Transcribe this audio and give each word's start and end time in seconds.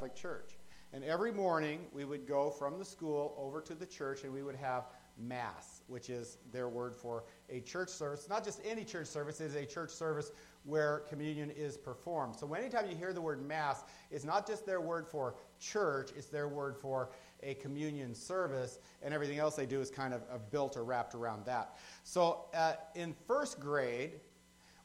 Catholic 0.00 0.14
Church. 0.14 0.56
And 0.94 1.04
every 1.04 1.30
morning 1.30 1.80
we 1.92 2.06
would 2.06 2.26
go 2.26 2.48
from 2.48 2.78
the 2.78 2.84
school 2.86 3.34
over 3.36 3.60
to 3.60 3.74
the 3.74 3.84
church 3.84 4.24
and 4.24 4.32
we 4.32 4.42
would 4.42 4.56
have 4.56 4.84
Mass, 5.18 5.82
which 5.88 6.08
is 6.08 6.38
their 6.50 6.70
word 6.70 6.96
for 6.96 7.24
a 7.50 7.60
church 7.60 7.90
service. 7.90 8.26
Not 8.26 8.42
just 8.42 8.62
any 8.64 8.82
church 8.82 9.08
service, 9.08 9.42
it 9.42 9.44
is 9.44 9.56
a 9.56 9.66
church 9.66 9.90
service 9.90 10.32
where 10.64 11.00
communion 11.00 11.50
is 11.50 11.76
performed. 11.76 12.34
So 12.34 12.50
anytime 12.54 12.88
you 12.88 12.96
hear 12.96 13.12
the 13.12 13.20
word 13.20 13.46
Mass, 13.46 13.84
it's 14.10 14.24
not 14.24 14.46
just 14.46 14.64
their 14.64 14.80
word 14.80 15.06
for 15.06 15.34
church, 15.60 16.12
it's 16.16 16.28
their 16.28 16.48
word 16.48 16.78
for 16.78 17.10
a 17.42 17.52
communion 17.56 18.14
service, 18.14 18.78
and 19.02 19.12
everything 19.12 19.38
else 19.38 19.56
they 19.56 19.66
do 19.66 19.82
is 19.82 19.90
kind 19.90 20.14
of, 20.14 20.22
built 20.50 20.78
or 20.78 20.84
wrapped 20.84 21.14
around 21.14 21.44
that. 21.44 21.76
So 22.04 22.46
uh, 22.54 22.72
in 22.94 23.14
first 23.26 23.60
grade, 23.60 24.12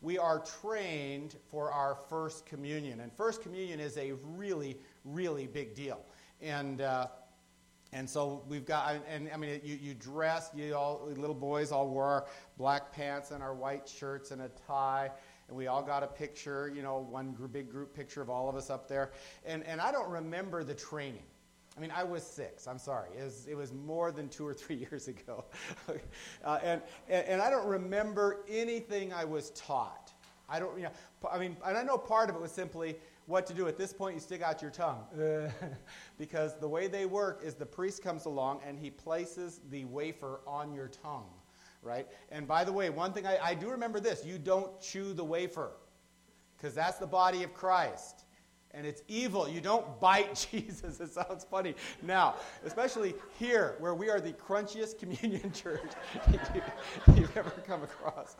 we 0.06 0.20
are 0.20 0.40
trained 0.62 1.36
for 1.50 1.72
our 1.72 1.96
first 1.96 2.46
communion. 2.46 3.00
And 3.00 3.12
first 3.12 3.42
communion 3.42 3.80
is 3.80 3.98
a 3.98 4.14
really, 4.24 4.78
really 5.06 5.48
big 5.48 5.76
deal. 5.76 6.02
And, 6.42 6.82
uh, 6.82 7.08
and 7.94 8.09
so 8.09 8.44
we've 8.48 8.66
got, 8.66 8.95
and, 9.09 9.30
I 9.34 9.38
mean, 9.38 9.62
you, 9.64 9.76
you 9.76 9.94
dress, 9.94 10.52
you 10.54 10.76
all, 10.76 11.08
little 11.16 11.36
boys 11.36 11.72
all 11.72 11.88
wore 11.88 12.28
black 12.58 12.91
pants 12.91 13.31
and 13.31 13.41
our 13.41 13.54
white 13.54 13.88
shirts 13.88 14.31
and 14.31 14.41
a 14.41 14.50
tie. 14.68 15.12
And 15.48 15.55
we 15.55 15.68
all 15.68 15.84
got 15.84 16.04
a 16.04 16.08
picture, 16.08 16.72
you 16.76 16.81
know, 16.81 17.08
one 17.09 17.36
big 17.52 17.70
group 17.70 17.95
picture 17.95 18.22
of 18.22 18.30
all 18.30 18.50
of 18.50 18.55
us 18.55 18.70
up 18.70 18.90
there. 18.90 19.12
And, 19.45 19.64
and 19.64 19.80
I 19.80 19.91
don't 19.91 20.09
remember 20.09 20.64
the 20.64 20.73
training. 20.73 21.23
I 21.78 21.81
mean, 21.81 21.92
I 21.92 22.03
was 22.03 22.23
six. 22.23 22.67
I'm 22.67 22.80
sorry. 22.80 23.09
It 23.17 23.23
was, 23.23 23.48
it 23.48 23.56
was 23.56 23.73
more 23.73 24.12
than 24.12 24.30
two 24.30 24.48
or 24.48 24.53
three 24.53 24.76
years 24.92 25.08
ago. 25.08 25.45
uh, 26.44 26.59
and, 26.64 26.81
and, 27.09 27.28
and 27.28 27.42
I 27.42 27.50
don't 27.50 27.67
remember 27.67 28.44
anything 28.50 29.14
I 29.14 29.26
was 29.26 29.52
taught. 29.52 30.05
I 30.49 30.59
don't, 30.59 30.76
you 30.77 30.84
know, 30.84 30.91
I 31.31 31.40
mean, 31.40 31.58
and 31.66 31.77
I 31.77 31.84
know 31.84 31.98
part 31.98 32.30
of 32.30 32.35
it 32.35 32.41
was 32.41 32.52
simply 32.52 32.95
what 33.26 33.48
to 33.48 33.53
do. 33.53 33.67
At 33.67 33.77
this 33.77 33.91
point, 33.91 34.16
you 34.16 34.22
stick 34.22 34.41
out 34.41 34.62
your 34.62 34.72
tongue. 34.72 35.03
because 36.17 36.55
the 36.59 36.67
way 36.67 36.88
they 36.88 37.05
work 37.05 37.41
is 37.44 37.55
the 37.55 37.66
priest 37.66 38.03
comes 38.03 38.26
along 38.26 38.62
and 38.66 38.77
he 38.77 38.89
places 38.89 39.61
the 39.72 39.86
wafer 39.86 40.42
on 40.45 40.73
your 40.73 40.88
tongue, 40.88 41.30
right? 41.81 42.08
And 42.30 42.47
by 42.47 42.64
the 42.64 42.73
way, 42.73 42.89
one 42.89 43.14
thing 43.14 43.25
I, 43.25 43.38
I 43.42 43.53
do 43.55 43.70
remember 43.70 44.00
this 44.00 44.25
you 44.25 44.38
don't 44.38 44.80
chew 44.80 45.14
the 45.14 45.25
wafer, 45.25 45.72
because 46.58 46.75
that's 46.75 46.98
the 46.98 47.08
body 47.08 47.44
of 47.44 47.53
Christ 47.53 48.25
and 48.76 48.86
it's 48.86 49.02
evil. 49.08 49.48
You 49.48 49.62
don't 49.62 50.00
bite 50.00 50.48
Jesus. 50.52 51.00
It 51.00 51.14
sounds 51.14 51.45
funny. 51.45 51.76
Now, 52.02 52.36
especially 52.66 53.16
here, 53.40 53.76
where 53.80 53.95
we 53.95 54.09
are 54.09 54.20
the 54.20 54.34
crunchiest 54.34 55.00
communion 55.00 55.52
church 55.52 55.92
you've 57.16 57.36
ever 57.38 57.52
come 57.66 57.84
across. 57.84 58.36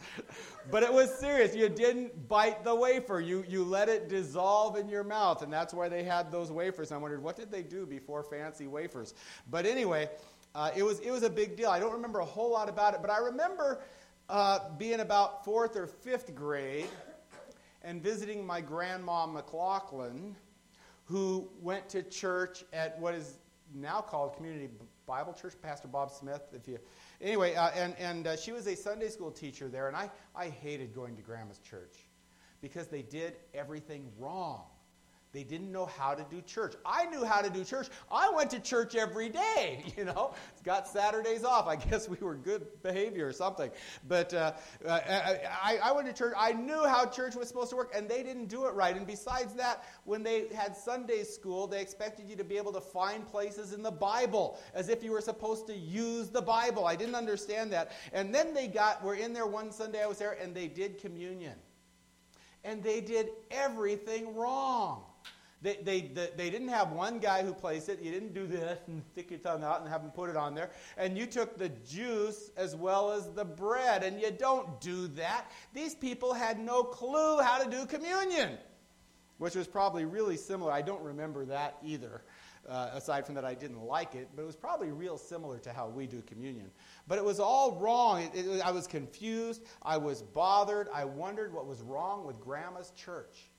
But 0.69 0.83
it 0.83 0.92
was 0.92 1.14
serious. 1.14 1.55
You 1.55 1.69
didn't 1.69 2.27
bite 2.27 2.64
the 2.64 2.75
wafer, 2.75 3.19
you, 3.19 3.45
you 3.47 3.64
let 3.64 3.89
it 3.89 4.09
dissolve 4.09 4.77
in 4.77 4.89
your 4.89 5.03
mouth. 5.03 5.42
And 5.42 5.52
that's 5.52 5.73
why 5.73 5.89
they 5.89 6.03
had 6.03 6.31
those 6.31 6.52
wafers. 6.52 6.92
I 6.92 6.97
wondered, 6.97 7.23
what 7.23 7.36
did 7.36 7.52
they 7.52 7.64
do 7.64 7.86
before 7.86 8.23
fancy 8.23 8.67
wafers? 8.67 9.14
But 9.49 9.66
anyway, 9.66 10.09
uh, 10.53 10.72
it, 10.75 10.83
was, 10.83 10.99
it 10.99 11.11
was 11.11 11.23
a 11.23 11.30
big 11.30 11.55
deal. 11.55 11.70
I 11.70 11.80
don't 11.80 11.94
remember 11.94 12.20
a 12.20 12.25
whole 12.25 12.52
lot 12.52 12.70
about 12.70 12.94
it, 12.94 13.02
but 13.02 13.09
I 13.09 13.20
remember 13.20 13.81
uh, 14.30 14.59
being 14.77 15.02
about 15.02 15.45
fourth 15.45 15.75
or 15.75 15.88
fifth 15.88 16.33
grade 16.33 16.88
and 17.86 18.02
visiting 18.02 18.45
my 18.45 18.59
grandma 18.59 19.25
McLaughlin, 19.28 20.36
who 21.05 21.47
went 21.61 21.88
to 21.89 22.02
church 22.02 22.66
at 22.73 23.00
what 23.00 23.14
is 23.14 23.38
now 23.73 24.02
called 24.02 24.36
Community 24.36 24.69
Bible 25.05 25.33
Church, 25.33 25.53
Pastor 25.61 25.88
Bob 25.88 26.09
Smith. 26.09 26.42
If 26.52 26.67
you, 26.67 26.80
anyway, 27.22 27.53
uh, 27.55 27.69
and 27.75 27.95
and 28.00 28.27
uh, 28.27 28.36
she 28.36 28.52
was 28.52 28.67
a 28.67 28.75
Sunday 28.75 29.09
school 29.09 29.31
teacher 29.31 29.67
there, 29.67 29.88
and 29.88 29.95
I 29.95 30.09
I 30.36 30.50
hated 30.50 30.95
going 30.95 31.16
to 31.16 31.22
Grandma's 31.22 31.59
church 31.59 32.08
because 32.61 32.88
they 32.88 33.03
did 33.03 33.36
everything 33.53 34.11
wrong. 34.17 34.64
They 35.36 35.44
didn't 35.44 35.69
know 35.69 35.86
how 35.86 36.16
to 36.16 36.25
do 36.31 36.41
church. 36.41 36.75
I 36.86 37.08
knew 37.08 37.25
how 37.25 37.41
to 37.41 37.50
do 37.50 37.66
church. 37.66 37.89
I 38.09 38.30
went 38.30 38.50
to 38.52 38.59
church 38.61 38.95
every 38.95 39.28
day, 39.28 39.83
you 39.97 40.05
know. 40.05 40.33
Got 40.64 40.88
Saturdays 40.88 41.44
off. 41.44 41.67
I 41.67 41.75
guess 41.75 42.08
we 42.08 42.16
were 42.22 42.36
good 42.36 42.66
behavior 42.81 43.27
or 43.27 43.33
something. 43.33 43.69
But 44.08 44.33
uh, 44.33 44.53
uh, 44.87 44.99
I, 45.61 45.77
I 45.83 45.92
went 45.92 46.08
to 46.08 46.14
church. 46.14 46.33
I 46.37 46.54
knew 46.54 46.86
how 46.86 47.05
church 47.05 47.36
was 47.36 47.49
supposed 47.49 47.70
to 47.71 47.76
work, 47.76 47.92
and 47.93 48.08
they 48.08 48.23
didn't 48.23 48.45
do 48.45 48.65
it 48.65 48.73
right. 48.76 48.95
And 48.95 49.05
besides 49.05 49.54
that, 49.55 49.83
when 50.05 50.23
they 50.23 50.48
had 50.55 50.73
Sunday 50.73 51.23
school, 51.23 51.67
they 51.67 51.82
expected 51.82 52.30
you 52.30 52.38
to 52.38 52.45
be 52.45 52.55
able 52.55 52.71
to 52.71 52.82
find 52.82 53.27
places 53.27 53.73
in 53.73 53.83
the 53.83 53.92
Bible 53.92 54.58
as 54.73 54.88
if 54.88 55.04
you 55.04 55.11
were 55.11 55.20
supposed 55.20 55.67
to 55.67 55.76
use 55.76 56.30
the 56.30 56.42
Bible. 56.42 56.86
I 56.86 56.95
didn't 56.95 57.15
understand 57.15 57.73
that. 57.73 57.92
And 58.14 58.33
then 58.33 58.54
they 58.54 58.67
got, 58.67 59.04
we're 59.04 59.15
in 59.15 59.33
there 59.33 59.48
one 59.48 59.70
Sunday 59.73 60.02
I 60.02 60.08
was 60.08 60.17
there, 60.17 60.38
and 60.42 60.55
they 60.55 60.70
did 60.70 60.98
communion. 60.98 61.55
And 62.64 62.82
they 62.82 63.02
did 63.02 63.32
everything 63.52 64.33
wrong. 64.33 65.04
They, 65.65 65.77
they, 65.81 66.30
they, 66.37 66.52
didn't 66.52 66.67
have 66.67 66.92
one 66.92 67.17
guy 67.17 67.42
who 67.42 67.52
placed 67.52 67.89
it. 67.89 67.99
You 67.99 68.11
didn't 68.11 68.36
do 68.36 68.45
this 68.45 68.77
and 68.86 69.02
stick 69.11 69.31
your 69.31 69.39
tongue 69.39 69.64
out 69.64 69.81
and 69.81 69.89
have 69.89 70.03
them 70.03 70.11
put 70.11 70.30
it 70.30 70.37
on 70.37 70.53
there. 70.53 70.70
And 70.95 71.17
you 71.17 71.26
took 71.26 71.58
the 71.58 71.70
juice 71.70 72.52
as 72.55 72.76
well 72.76 73.11
as 73.11 73.31
the 73.31 73.45
bread. 73.45 74.03
And 74.03 74.21
you 74.21 74.30
don't 74.30 74.80
do 74.80 75.08
that. 75.08 75.49
These 75.73 75.95
people 75.95 76.36
had 76.36 76.59
no 76.59 76.83
clue 76.83 77.39
how 77.39 77.58
to 77.58 77.67
do 77.67 77.87
communion, 77.87 78.59
which 79.39 79.55
was 79.55 79.67
probably 79.67 80.05
really 80.05 80.37
similar. 80.37 80.71
I 80.71 80.83
don't 80.83 81.02
remember 81.02 81.45
that 81.45 81.77
either. 81.83 82.21
Uh, 82.70 82.92
aside 82.93 83.26
from 83.26 83.33
that, 83.33 83.45
I 83.45 83.55
didn't 83.55 83.82
like 83.82 84.14
it, 84.14 84.30
but 84.36 84.43
it 84.43 84.45
was 84.45 84.55
probably 84.55 84.92
real 84.92 85.17
similar 85.17 85.58
to 85.59 85.73
how 85.73 85.87
we 85.87 86.05
do 86.05 86.21
communion. 86.27 86.70
But 87.08 87.17
it 87.17 87.26
was 87.26 87.39
all 87.39 87.80
wrong. 87.80 88.21
It, 88.21 88.45
it, 88.45 88.61
I 88.61 88.70
was 88.70 88.86
confused. 88.86 89.64
I 89.82 89.97
was 89.97 90.21
bothered. 90.21 90.89
I 90.93 91.05
wondered 91.05 91.52
what 91.52 91.65
was 91.65 91.82
wrong 91.82 92.23
with 92.23 92.39
Grandma's 92.39 92.92
church 92.92 93.49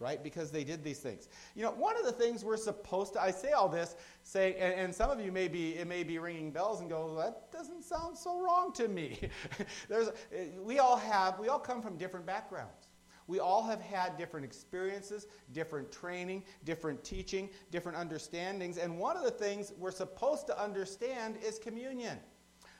right? 0.00 0.24
Because 0.24 0.50
they 0.50 0.64
did 0.64 0.82
these 0.82 0.98
things. 0.98 1.28
You 1.54 1.62
know, 1.62 1.72
one 1.72 1.96
of 1.96 2.04
the 2.04 2.12
things 2.12 2.44
we're 2.44 2.56
supposed 2.56 3.12
to, 3.12 3.22
I 3.22 3.30
say 3.30 3.52
all 3.52 3.68
this, 3.68 3.94
say, 4.22 4.56
and, 4.58 4.74
and 4.74 4.94
some 4.94 5.10
of 5.10 5.20
you 5.20 5.30
may 5.30 5.46
be, 5.46 5.76
it 5.76 5.86
may 5.86 6.02
be 6.02 6.18
ringing 6.18 6.50
bells 6.50 6.80
and 6.80 6.88
go, 6.88 7.14
that 7.16 7.52
doesn't 7.52 7.84
sound 7.84 8.16
so 8.16 8.40
wrong 8.40 8.72
to 8.72 8.88
me. 8.88 9.20
There's, 9.88 10.08
eh, 10.34 10.46
we 10.58 10.78
all 10.78 10.96
have, 10.96 11.38
we 11.38 11.48
all 11.48 11.58
come 11.58 11.82
from 11.82 11.96
different 11.98 12.26
backgrounds. 12.26 12.88
We 13.26 13.38
all 13.38 13.62
have 13.62 13.80
had 13.80 14.16
different 14.16 14.44
experiences, 14.44 15.28
different 15.52 15.92
training, 15.92 16.42
different 16.64 17.04
teaching, 17.04 17.50
different 17.70 17.96
understandings. 17.96 18.76
And 18.76 18.98
one 18.98 19.16
of 19.16 19.22
the 19.22 19.30
things 19.30 19.72
we're 19.78 19.92
supposed 19.92 20.48
to 20.48 20.60
understand 20.60 21.36
is 21.46 21.58
communion. 21.58 22.18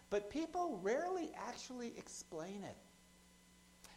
But 0.08 0.28
people 0.28 0.80
rarely 0.82 1.30
actually 1.36 1.92
explain 1.96 2.64
it. 2.64 2.76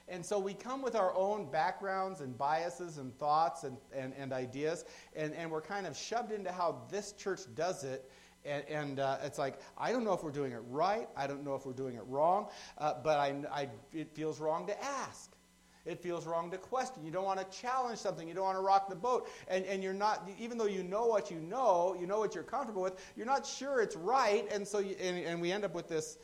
And 0.08 0.26
so 0.26 0.38
we 0.38 0.54
come 0.54 0.82
with 0.82 0.96
our 0.96 1.16
own 1.16 1.50
backgrounds 1.50 2.22
and 2.22 2.38
biases 2.38 2.98
and 2.98 3.18
thoughts 3.18 3.64
and, 3.64 3.78
and, 3.96 4.14
and 4.18 4.34
ideas, 4.34 4.84
and, 5.16 5.34
and 5.34 5.50
we're 5.50 5.62
kind 5.62 5.88
of 5.88 5.96
shoved 5.96 6.32
into 6.32 6.52
how 6.52 6.82
this 6.92 7.14
church 7.14 7.42
does 7.56 7.84
it. 7.84 8.10
And, 8.46 8.66
and 8.68 9.00
uh, 9.00 9.18
it's 9.24 9.40
like, 9.40 9.60
I 9.78 9.94
don't 9.94 10.04
know 10.04 10.12
if 10.12 10.22
we're 10.22 10.32
doing 10.32 10.52
it 10.52 10.62
right. 10.70 11.08
I 11.16 11.28
don't 11.28 11.46
know 11.46 11.56
if 11.56 11.66
we're 11.66 11.72
doing 11.72 11.96
it 11.96 12.04
wrong. 12.08 12.48
Uh, 12.78 12.96
but 13.02 13.18
I, 13.18 13.34
I, 13.50 13.70
it 13.94 14.14
feels 14.14 14.42
wrong 14.42 14.68
to 14.68 14.84
ask. 14.84 15.32
It 15.86 16.02
feels 16.02 16.26
wrong 16.26 16.52
to 16.52 16.58
question. 16.58 17.06
You 17.06 17.12
don't 17.12 17.26
want 17.26 17.40
to 17.40 17.58
challenge 17.58 18.00
something. 18.00 18.28
You 18.28 18.34
don't 18.34 18.46
want 18.46 18.58
to 18.58 18.62
rock 18.62 18.90
the 18.90 18.96
boat. 18.96 19.30
And, 19.48 19.66
and 19.66 19.84
you're 19.84 19.94
not, 19.94 20.30
even 20.40 20.58
though 20.58 20.66
you 20.66 20.84
know 20.84 21.06
what 21.06 21.32
you 21.32 21.40
know, 21.40 21.96
you 22.00 22.08
know 22.08 22.20
what 22.20 22.36
you're 22.36 22.44
comfortable 22.44 22.82
with, 22.82 22.94
you're 23.16 23.26
not 23.26 23.46
sure 23.46 23.82
it's 23.82 23.96
right. 23.96 24.46
And 24.52 24.68
so, 24.68 24.80
you, 24.80 24.96
and, 25.02 25.18
and 25.26 25.42
we 25.42 25.52
end 25.52 25.64
up 25.64 25.74
with 25.74 25.88
this 25.88 26.18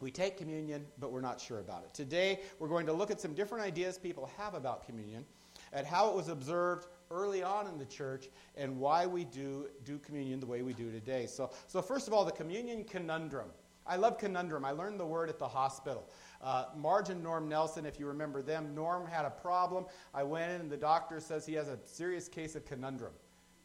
we 0.00 0.10
take 0.10 0.36
communion, 0.36 0.86
but 0.98 1.10
we're 1.10 1.20
not 1.20 1.40
sure 1.40 1.60
about 1.60 1.84
it. 1.84 1.94
Today, 1.94 2.40
we're 2.58 2.68
going 2.68 2.86
to 2.86 2.92
look 2.92 3.10
at 3.10 3.20
some 3.20 3.34
different 3.34 3.64
ideas 3.64 3.98
people 3.98 4.30
have 4.36 4.54
about 4.54 4.84
communion, 4.84 5.24
at 5.72 5.86
how 5.86 6.10
it 6.10 6.14
was 6.14 6.28
observed 6.28 6.86
early 7.10 7.42
on 7.42 7.66
in 7.66 7.78
the 7.78 7.84
church, 7.86 8.28
and 8.56 8.78
why 8.78 9.06
we 9.06 9.24
do, 9.24 9.68
do 9.84 9.98
communion 9.98 10.38
the 10.40 10.46
way 10.46 10.62
we 10.62 10.74
do 10.74 10.90
today. 10.90 11.26
So, 11.26 11.50
so, 11.66 11.80
first 11.80 12.08
of 12.08 12.14
all, 12.14 12.24
the 12.24 12.32
communion 12.32 12.84
conundrum. 12.84 13.48
I 13.86 13.96
love 13.96 14.18
conundrum. 14.18 14.64
I 14.64 14.72
learned 14.72 14.98
the 14.98 15.06
word 15.06 15.28
at 15.28 15.38
the 15.38 15.48
hospital. 15.48 16.10
Uh, 16.42 16.66
Marge 16.76 17.08
and 17.10 17.22
Norm 17.22 17.48
Nelson, 17.48 17.86
if 17.86 18.00
you 18.00 18.06
remember 18.06 18.42
them, 18.42 18.74
Norm 18.74 19.06
had 19.06 19.24
a 19.24 19.30
problem. 19.30 19.86
I 20.12 20.24
went 20.24 20.50
in, 20.50 20.60
and 20.62 20.70
the 20.70 20.76
doctor 20.76 21.20
says 21.20 21.46
he 21.46 21.54
has 21.54 21.68
a 21.68 21.78
serious 21.84 22.28
case 22.28 22.56
of 22.56 22.66
conundrum. 22.66 23.12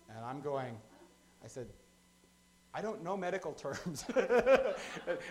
And 0.10 0.24
I'm 0.24 0.42
going, 0.42 0.78
I 1.44 1.48
said, 1.48 1.68
I 2.74 2.82
don't 2.82 3.04
know 3.04 3.18
medical 3.18 3.54
terms. 3.54 4.06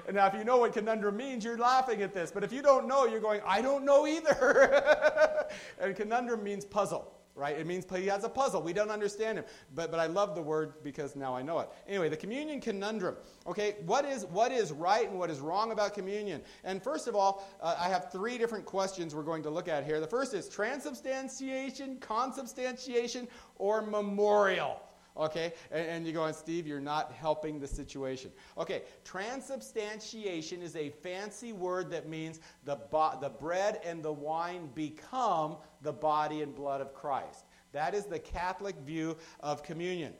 And 0.07 0.17
now, 0.17 0.27
if 0.27 0.35
you 0.35 0.45
know 0.45 0.59
what 0.59 0.73
conundrum 0.73 1.17
means, 1.17 1.45
you're 1.45 1.59
laughing 1.59 2.03
at 2.03 2.13
this. 2.13 2.31
But 2.31 2.45
if 2.45 2.53
you 2.53 2.63
don't 2.63 2.87
know, 2.89 3.07
you're 3.07 3.21
going, 3.21 3.41
I 3.47 3.63
don't 3.63 3.85
know 3.85 4.07
either. 4.07 5.47
and 5.81 5.95
conundrum 5.95 6.43
means 6.43 6.65
puzzle, 6.65 7.13
right? 7.35 7.57
It 7.57 7.67
means 7.67 7.87
he 7.95 8.07
has 8.07 8.25
a 8.25 8.29
puzzle. 8.29 8.61
We 8.63 8.73
don't 8.73 8.91
understand 8.91 9.39
him. 9.39 9.45
But, 9.75 9.91
but 9.91 10.01
I 10.01 10.07
love 10.07 10.35
the 10.35 10.43
word 10.43 10.83
because 10.83 11.15
now 11.15 11.35
I 11.35 11.43
know 11.43 11.61
it. 11.61 11.71
Anyway, 11.87 12.09
the 12.09 12.17
communion 12.17 12.61
conundrum. 12.61 13.17
Okay, 13.47 13.77
what 13.87 14.05
is, 14.05 14.27
what 14.27 14.51
is 14.51 14.73
right 14.73 15.09
and 15.09 15.19
what 15.19 15.31
is 15.31 15.39
wrong 15.41 15.71
about 15.71 15.95
communion? 15.95 16.43
And 16.65 16.83
first 16.83 17.07
of 17.07 17.15
all, 17.15 17.49
uh, 17.61 17.77
I 17.79 17.89
have 17.89 18.11
three 18.11 18.37
different 18.37 18.65
questions 18.65 19.15
we're 19.15 19.23
going 19.23 19.45
to 19.45 19.51
look 19.51 19.69
at 19.69 19.85
here. 19.85 20.01
The 20.01 20.07
first 20.07 20.35
is 20.35 20.49
transubstantiation, 20.49 21.99
consubstantiation, 22.01 23.29
or 23.57 23.83
memorial. 23.83 24.83
Okay? 25.21 25.53
And, 25.71 25.87
and 25.87 26.07
you 26.07 26.13
go, 26.13 26.25
and 26.25 26.35
Steve, 26.35 26.67
you're 26.67 26.81
not 26.81 27.13
helping 27.13 27.61
the 27.61 27.69
situation. 27.69 28.33
Okay, 28.59 28.83
transubstantiation 29.05 30.63
is 30.63 30.75
a 30.75 30.91
fancy 30.91 31.53
word 31.53 31.91
that 31.91 32.09
means 32.09 32.41
the, 32.65 32.77
bo- 32.91 33.19
the 33.21 33.29
bread 33.29 33.81
and 33.85 34.03
the 34.03 34.13
wine 34.13 34.71
become 34.75 35.57
the 35.83 35.93
body 35.93 36.43
and 36.43 36.55
blood 36.55 36.81
of 36.81 36.95
Christ. 36.95 37.45
That 37.73 37.95
is 37.95 38.07
the 38.07 38.19
Catholic 38.19 38.77
view 38.79 39.17
of 39.41 39.63
communion. 39.63 40.15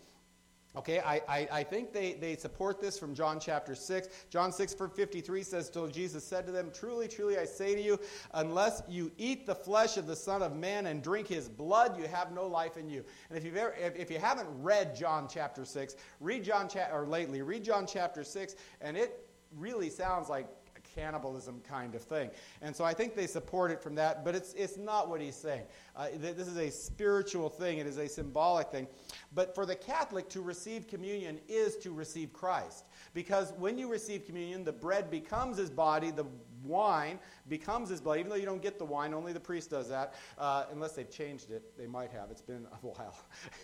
Okay, 0.77 1.01
I, 1.01 1.21
I, 1.29 1.49
I, 1.51 1.63
think 1.65 1.93
they, 1.93 2.13
they 2.13 2.37
support 2.37 2.81
this 2.81 2.97
from 2.97 3.13
John 3.13 3.41
chapter 3.41 3.75
6. 3.75 4.09
John 4.31 4.53
6, 4.53 4.75
verse 4.75 4.91
53 4.95 5.43
says, 5.43 5.69
Till 5.69 5.89
Jesus 5.89 6.23
said 6.23 6.47
to 6.47 6.53
them, 6.53 6.71
Truly, 6.73 7.09
truly, 7.09 7.39
I 7.39 7.45
say 7.45 7.75
to 7.75 7.83
you, 7.83 7.99
unless 8.35 8.81
you 8.89 9.11
eat 9.19 9.47
the 9.47 9.55
flesh 9.55 9.97
of 9.97 10.07
the 10.07 10.15
Son 10.15 10.43
of 10.43 10.55
Man 10.55 10.87
and 10.87 11.03
drink 11.03 11.27
his 11.27 11.49
blood, 11.49 11.99
you 11.99 12.07
have 12.07 12.31
no 12.31 12.47
life 12.47 12.77
in 12.77 12.89
you. 12.89 13.05
And 13.31 13.37
if, 13.37 13.45
you've 13.45 13.57
ever, 13.57 13.75
if, 13.81 13.97
if 13.97 14.11
you 14.13 14.21
haven't 14.21 14.47
read 14.63 14.95
John 14.95 15.27
chapter 15.29 15.65
6, 15.65 15.97
read 16.21 16.45
John, 16.45 16.69
cha- 16.69 16.91
or 16.93 17.05
lately, 17.05 17.43
read 17.43 17.65
John 17.65 17.85
chapter 17.85 18.23
6, 18.23 18.55
and 18.81 18.97
it 18.97 19.27
really 19.57 19.91
sounds 19.91 20.29
like 20.29 20.47
cannibalism 20.95 21.61
kind 21.69 21.95
of 21.95 22.03
thing. 22.03 22.31
And 22.63 22.75
so 22.75 22.85
I 22.85 22.95
think 22.95 23.15
they 23.15 23.27
support 23.27 23.71
it 23.71 23.83
from 23.83 23.95
that, 23.97 24.25
but 24.25 24.35
it's, 24.35 24.53
it's 24.55 24.77
not 24.77 25.09
what 25.09 25.21
he's 25.21 25.37
saying. 25.37 25.63
Uh, 25.97 26.09
this 26.17 26.49
is 26.49 26.57
a 26.57 26.71
spiritual 26.71 27.49
thing, 27.49 27.79
it 27.79 27.87
is 27.87 27.99
a 27.99 28.09
symbolic 28.09 28.69
thing. 28.69 28.87
But 29.35 29.55
for 29.55 29.67
the 29.67 29.77
Catholic, 29.77 30.29
to 30.31 30.41
receive 30.41 30.87
communion 30.87 31.41
is 31.49 31.77
to 31.79 31.93
receive 31.93 32.33
Christ. 32.33 32.85
Because 33.15 33.53
when 33.59 33.79
you 33.79 33.89
receive 33.89 34.27
communion, 34.27 34.65
the 34.65 34.73
bread 34.73 35.11
becomes 35.11 35.57
his 35.57 35.71
body, 35.71 36.11
the 36.11 36.27
wine 36.65 37.19
becomes 37.49 37.89
his 37.89 38.01
blood. 38.01 38.19
Even 38.19 38.31
though 38.31 38.37
you 38.37 38.47
don't 38.47 38.63
get 38.63 38.79
the 38.79 38.85
wine, 38.85 39.15
only 39.15 39.33
the 39.33 39.41
priest 39.41 39.71
does 39.71 39.89
that, 39.89 40.15
uh, 40.39 40.65
unless 40.73 40.93
they've 40.93 41.11
changed 41.11 41.51
it. 41.51 41.77
They 41.77 41.87
might 41.87 42.11
have. 42.11 42.31
It's 42.31 42.43
been 42.43 42.67
a 42.83 42.87
while. 42.87 43.17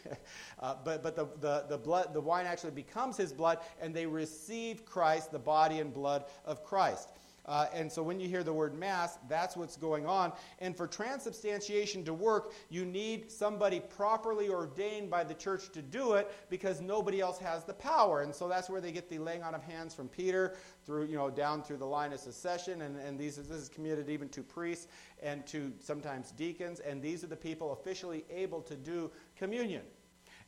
uh, 0.60 0.76
but 0.84 1.02
but 1.02 1.16
the, 1.16 1.26
the, 1.40 1.64
the, 1.68 1.78
blood, 1.78 2.14
the 2.14 2.20
wine 2.20 2.46
actually 2.46 2.72
becomes 2.72 3.16
his 3.16 3.32
blood, 3.32 3.58
and 3.80 3.94
they 3.94 4.06
receive 4.06 4.84
Christ, 4.84 5.32
the 5.32 5.38
body 5.38 5.80
and 5.80 5.92
blood 5.92 6.24
of 6.44 6.64
Christ. 6.64 7.10
Uh, 7.46 7.66
and 7.72 7.90
so 7.90 8.02
when 8.02 8.18
you 8.18 8.28
hear 8.28 8.42
the 8.42 8.52
word 8.52 8.74
mass, 8.74 9.18
that's 9.28 9.56
what's 9.56 9.76
going 9.76 10.06
on. 10.06 10.32
And 10.58 10.76
for 10.76 10.86
transubstantiation 10.86 12.04
to 12.04 12.14
work, 12.14 12.52
you 12.68 12.84
need 12.84 13.30
somebody 13.30 13.80
properly 13.80 14.48
ordained 14.48 15.10
by 15.10 15.24
the 15.24 15.34
church 15.34 15.70
to 15.72 15.82
do 15.82 16.14
it 16.14 16.32
because 16.50 16.80
nobody 16.80 17.20
else 17.20 17.38
has 17.38 17.64
the 17.64 17.74
power. 17.74 18.22
And 18.22 18.34
so 18.34 18.48
that's 18.48 18.68
where 18.68 18.80
they 18.80 18.92
get 18.92 19.08
the 19.08 19.18
laying 19.18 19.42
on 19.42 19.54
of 19.54 19.62
hands 19.62 19.94
from 19.94 20.08
Peter 20.08 20.56
through, 20.84 21.06
you 21.06 21.16
know, 21.16 21.30
down 21.30 21.62
through 21.62 21.78
the 21.78 21.86
line 21.86 22.12
of 22.12 22.20
succession. 22.20 22.82
And, 22.82 22.98
and 22.98 23.18
these, 23.18 23.36
this 23.36 23.50
is 23.50 23.68
committed 23.68 24.08
even 24.08 24.28
to 24.30 24.42
priests 24.42 24.88
and 25.22 25.46
to 25.46 25.72
sometimes 25.80 26.32
deacons. 26.32 26.80
And 26.80 27.00
these 27.00 27.22
are 27.24 27.28
the 27.28 27.36
people 27.36 27.72
officially 27.72 28.24
able 28.30 28.60
to 28.62 28.76
do 28.76 29.10
communion. 29.36 29.82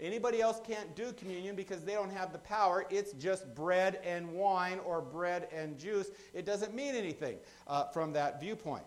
Anybody 0.00 0.40
else 0.40 0.60
can't 0.64 0.94
do 0.94 1.12
communion 1.12 1.56
because 1.56 1.82
they 1.82 1.94
don't 1.94 2.12
have 2.12 2.32
the 2.32 2.38
power. 2.38 2.86
It's 2.88 3.12
just 3.14 3.52
bread 3.54 4.00
and 4.04 4.30
wine 4.32 4.78
or 4.84 5.00
bread 5.00 5.48
and 5.52 5.76
juice. 5.76 6.10
It 6.32 6.46
doesn't 6.46 6.72
mean 6.72 6.94
anything 6.94 7.38
uh, 7.66 7.86
from 7.86 8.12
that 8.12 8.40
viewpoint. 8.40 8.84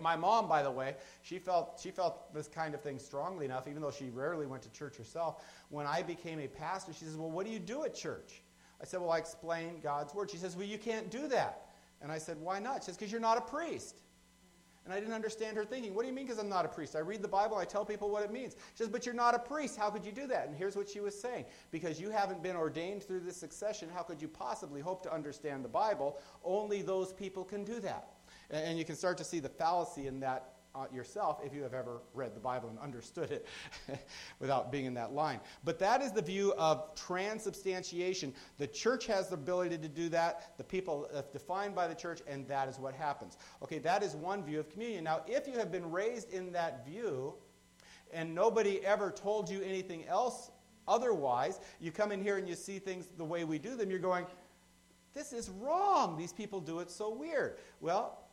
My 0.00 0.16
mom, 0.16 0.48
by 0.48 0.62
the 0.62 0.70
way, 0.70 0.96
she 1.22 1.38
felt, 1.38 1.78
she 1.80 1.90
felt 1.90 2.34
this 2.34 2.48
kind 2.48 2.74
of 2.74 2.82
thing 2.82 2.98
strongly 2.98 3.44
enough, 3.44 3.68
even 3.68 3.80
though 3.80 3.92
she 3.92 4.10
rarely 4.10 4.44
went 4.44 4.62
to 4.64 4.72
church 4.72 4.96
herself. 4.96 5.44
When 5.70 5.86
I 5.86 6.02
became 6.02 6.40
a 6.40 6.48
pastor, 6.48 6.92
she 6.92 7.04
says, 7.04 7.16
Well, 7.16 7.30
what 7.30 7.46
do 7.46 7.52
you 7.52 7.60
do 7.60 7.84
at 7.84 7.94
church? 7.94 8.42
I 8.82 8.84
said, 8.84 9.00
Well, 9.00 9.10
I 9.10 9.18
explain 9.18 9.80
God's 9.80 10.14
word. 10.14 10.30
She 10.30 10.36
says, 10.36 10.56
Well, 10.56 10.66
you 10.66 10.78
can't 10.78 11.10
do 11.10 11.28
that. 11.28 11.68
And 12.02 12.10
I 12.10 12.18
said, 12.18 12.38
Why 12.40 12.58
not? 12.58 12.82
She 12.82 12.86
says, 12.86 12.96
Because 12.96 13.12
you're 13.12 13.20
not 13.20 13.38
a 13.38 13.42
priest. 13.42 14.00
And 14.88 14.96
I 14.96 15.00
didn't 15.00 15.14
understand 15.14 15.54
her 15.58 15.66
thinking. 15.66 15.94
What 15.94 16.00
do 16.04 16.08
you 16.08 16.14
mean 16.14 16.24
because 16.24 16.38
I'm 16.38 16.48
not 16.48 16.64
a 16.64 16.68
priest? 16.68 16.96
I 16.96 17.00
read 17.00 17.20
the 17.20 17.28
Bible, 17.28 17.58
I 17.58 17.66
tell 17.66 17.84
people 17.84 18.08
what 18.08 18.22
it 18.22 18.32
means. 18.32 18.54
She 18.54 18.78
says, 18.78 18.88
But 18.88 19.04
you're 19.04 19.14
not 19.14 19.34
a 19.34 19.38
priest. 19.38 19.76
How 19.76 19.90
could 19.90 20.02
you 20.02 20.12
do 20.12 20.26
that? 20.28 20.48
And 20.48 20.56
here's 20.56 20.76
what 20.76 20.88
she 20.88 21.00
was 21.00 21.18
saying 21.20 21.44
Because 21.70 22.00
you 22.00 22.08
haven't 22.08 22.42
been 22.42 22.56
ordained 22.56 23.02
through 23.02 23.20
this 23.20 23.36
succession, 23.36 23.90
how 23.94 24.02
could 24.02 24.22
you 24.22 24.28
possibly 24.28 24.80
hope 24.80 25.02
to 25.02 25.12
understand 25.12 25.62
the 25.62 25.68
Bible? 25.68 26.18
Only 26.42 26.80
those 26.80 27.12
people 27.12 27.44
can 27.44 27.64
do 27.64 27.80
that. 27.80 28.14
And 28.50 28.78
you 28.78 28.86
can 28.86 28.96
start 28.96 29.18
to 29.18 29.24
see 29.24 29.40
the 29.40 29.50
fallacy 29.50 30.06
in 30.06 30.20
that 30.20 30.54
Uh, 30.78 30.84
yourself 30.94 31.40
if 31.44 31.52
you 31.52 31.60
have 31.60 31.74
ever 31.74 32.02
read 32.14 32.36
the 32.36 32.40
Bible 32.40 32.68
and 32.68 32.78
understood 32.78 33.32
it 33.32 33.46
without 34.38 34.70
being 34.70 34.84
in 34.84 34.94
that 34.94 35.12
line. 35.12 35.40
But 35.64 35.80
that 35.80 36.02
is 36.02 36.12
the 36.12 36.22
view 36.22 36.54
of 36.56 36.94
transubstantiation. 36.94 38.32
The 38.58 38.68
church 38.68 39.06
has 39.06 39.28
the 39.28 39.34
ability 39.34 39.76
to 39.78 39.88
do 39.88 40.08
that. 40.10 40.56
The 40.56 40.62
people 40.62 41.08
are 41.12 41.24
defined 41.32 41.74
by 41.74 41.88
the 41.88 41.96
church, 41.96 42.20
and 42.28 42.46
that 42.46 42.68
is 42.68 42.78
what 42.78 42.94
happens. 42.94 43.38
Okay, 43.60 43.78
that 43.78 44.04
is 44.04 44.14
one 44.14 44.44
view 44.44 44.60
of 44.60 44.70
communion. 44.70 45.02
Now, 45.02 45.22
if 45.26 45.48
you 45.48 45.54
have 45.54 45.72
been 45.72 45.90
raised 45.90 46.32
in 46.32 46.52
that 46.52 46.86
view, 46.86 47.34
and 48.12 48.32
nobody 48.32 48.84
ever 48.86 49.10
told 49.10 49.50
you 49.50 49.60
anything 49.62 50.06
else 50.06 50.52
otherwise, 50.86 51.58
you 51.80 51.90
come 51.90 52.12
in 52.12 52.22
here 52.22 52.36
and 52.36 52.48
you 52.48 52.54
see 52.54 52.78
things 52.78 53.08
the 53.16 53.24
way 53.24 53.42
we 53.42 53.58
do 53.58 53.74
them, 53.74 53.90
you're 53.90 53.98
going, 53.98 54.26
this 55.12 55.32
is 55.32 55.50
wrong. 55.50 56.16
These 56.16 56.32
people 56.32 56.60
do 56.60 56.78
it 56.78 56.88
so 56.88 57.12
weird. 57.12 57.58
Well, 57.80 58.27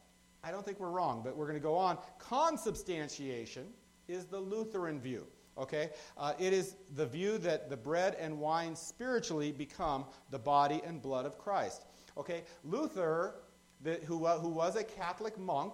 I 0.45 0.51
don't 0.51 0.63
think 0.63 0.79
we're 0.79 0.91
wrong, 0.91 1.21
but 1.23 1.35
we're 1.35 1.47
going 1.47 1.57
to 1.57 1.63
go 1.63 1.75
on. 1.75 1.97
Consubstantiation 2.19 3.65
is 4.07 4.25
the 4.25 4.39
Lutheran 4.39 5.01
view. 5.01 5.25
Okay? 5.57 5.89
Uh, 6.17 6.33
it 6.37 6.53
is 6.53 6.75
the 6.95 7.05
view 7.05 7.39
that 7.39 7.69
the 7.69 7.77
bread 7.77 8.15
and 8.19 8.39
wine 8.39 8.75
spiritually 8.75 9.51
become 9.51 10.05
the 10.29 10.37
body 10.37 10.83
and 10.85 11.01
blood 11.01 11.25
of 11.25 11.39
Christ. 11.39 11.85
Okay? 12.15 12.43
Luther, 12.63 13.35
the, 13.81 13.95
who, 14.05 14.25
uh, 14.25 14.37
who 14.37 14.49
was 14.49 14.75
a 14.75 14.83
Catholic 14.83 15.39
monk, 15.39 15.73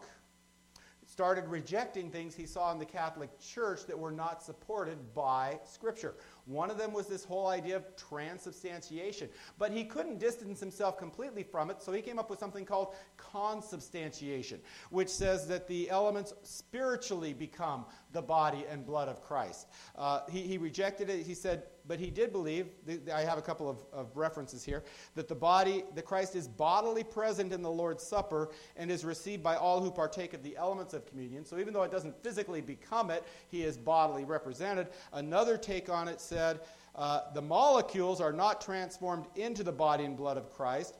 started 1.05 1.45
rejecting 1.49 2.09
things 2.09 2.33
he 2.33 2.45
saw 2.45 2.71
in 2.71 2.79
the 2.79 2.85
Catholic 2.85 3.37
Church 3.39 3.85
that 3.87 3.99
were 3.99 4.11
not 4.11 4.41
supported 4.41 5.13
by 5.13 5.59
Scripture. 5.65 6.15
One 6.45 6.71
of 6.71 6.77
them 6.77 6.93
was 6.93 7.07
this 7.07 7.23
whole 7.23 7.47
idea 7.47 7.75
of 7.75 7.85
transubstantiation. 7.95 9.29
But 9.57 9.71
he 9.71 9.83
couldn't 9.83 10.19
distance 10.19 10.59
himself 10.59 10.97
completely 10.97 11.43
from 11.43 11.69
it, 11.69 11.81
so 11.81 11.91
he 11.91 12.01
came 12.01 12.19
up 12.19 12.29
with 12.29 12.39
something 12.39 12.65
called 12.65 12.95
consubstantiation, 13.17 14.59
which 14.89 15.09
says 15.09 15.47
that 15.47 15.67
the 15.67 15.89
elements 15.89 16.33
spiritually 16.43 17.33
become 17.33 17.85
the 18.11 18.21
body 18.21 18.65
and 18.69 18.85
blood 18.85 19.07
of 19.07 19.21
Christ. 19.21 19.67
Uh, 19.95 20.21
he, 20.29 20.41
he 20.41 20.57
rejected 20.57 21.09
it. 21.09 21.25
He 21.25 21.33
said, 21.33 21.63
but 21.87 21.99
he 21.99 22.09
did 22.09 22.31
believe, 22.31 22.67
I 23.13 23.21
have 23.21 23.37
a 23.37 23.41
couple 23.41 23.69
of, 23.69 23.77
of 23.91 24.15
references 24.15 24.63
here, 24.63 24.83
that 25.15 25.27
the 25.27 25.35
body, 25.35 25.83
the 25.95 26.01
Christ 26.01 26.35
is 26.35 26.47
bodily 26.47 27.03
present 27.03 27.51
in 27.51 27.61
the 27.61 27.71
Lord's 27.71 28.03
Supper 28.03 28.51
and 28.75 28.91
is 28.91 29.03
received 29.03 29.43
by 29.43 29.55
all 29.55 29.81
who 29.81 29.91
partake 29.91 30.33
of 30.33 30.43
the 30.43 30.55
elements 30.57 30.93
of 30.93 31.05
communion. 31.05 31.45
So 31.45 31.57
even 31.57 31.73
though 31.73 31.83
it 31.83 31.91
doesn't 31.91 32.21
physically 32.23 32.61
become 32.61 33.09
it, 33.09 33.25
he 33.49 33.63
is 33.63 33.77
bodily 33.77 34.25
represented. 34.25 34.87
Another 35.13 35.57
take 35.57 35.89
on 35.89 36.07
it 36.07 36.21
said, 36.41 36.59
uh, 36.95 37.21
the 37.33 37.41
molecules 37.41 38.19
are 38.19 38.33
not 38.33 38.61
transformed 38.61 39.25
into 39.35 39.63
the 39.63 39.71
body 39.71 40.03
and 40.05 40.17
blood 40.17 40.37
of 40.37 40.51
Christ, 40.51 40.95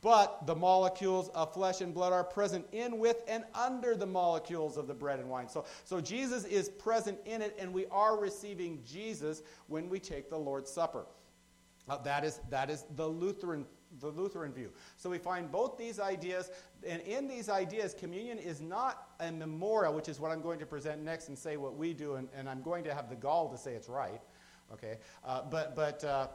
but 0.00 0.46
the 0.46 0.54
molecules 0.54 1.28
of 1.34 1.52
flesh 1.52 1.80
and 1.80 1.94
blood 1.94 2.12
are 2.12 2.24
present 2.24 2.66
in, 2.72 2.98
with, 2.98 3.22
and 3.28 3.44
under 3.54 3.94
the 3.94 4.06
molecules 4.06 4.76
of 4.76 4.86
the 4.88 4.94
bread 4.94 5.20
and 5.20 5.28
wine. 5.28 5.48
So, 5.48 5.64
so 5.84 6.00
Jesus 6.00 6.44
is 6.44 6.68
present 6.70 7.18
in 7.24 7.42
it, 7.42 7.54
and 7.58 7.72
we 7.72 7.86
are 7.86 8.18
receiving 8.18 8.82
Jesus 8.84 9.42
when 9.68 9.88
we 9.88 10.00
take 10.00 10.28
the 10.30 10.38
Lord's 10.38 10.70
Supper. 10.70 11.04
Uh, 11.88 11.98
that, 11.98 12.24
is, 12.24 12.40
that 12.50 12.70
is 12.70 12.84
the 12.96 13.06
Lutheran, 13.06 13.64
the 14.00 14.08
Lutheran 14.08 14.52
view. 14.52 14.72
So 14.96 15.10
we 15.10 15.18
find 15.18 15.52
both 15.52 15.76
these 15.76 16.00
ideas, 16.00 16.50
and 16.86 17.00
in 17.02 17.28
these 17.28 17.48
ideas, 17.48 17.94
communion 17.94 18.38
is 18.38 18.60
not 18.60 19.08
a 19.20 19.30
memorial, 19.30 19.92
which 19.92 20.08
is 20.08 20.18
what 20.18 20.32
I'm 20.32 20.40
going 20.40 20.58
to 20.60 20.66
present 20.66 21.02
next 21.02 21.28
and 21.28 21.38
say 21.38 21.56
what 21.56 21.76
we 21.76 21.92
do, 21.92 22.14
and, 22.14 22.28
and 22.36 22.48
I'm 22.48 22.62
going 22.62 22.82
to 22.84 22.94
have 22.94 23.08
the 23.08 23.16
gall 23.16 23.48
to 23.50 23.58
say 23.58 23.74
it's 23.74 23.88
right. 23.88 24.20
Okay, 24.72 24.98
uh, 25.24 25.42
but 25.50 25.76
but 25.76 26.02
uh, 26.04 26.28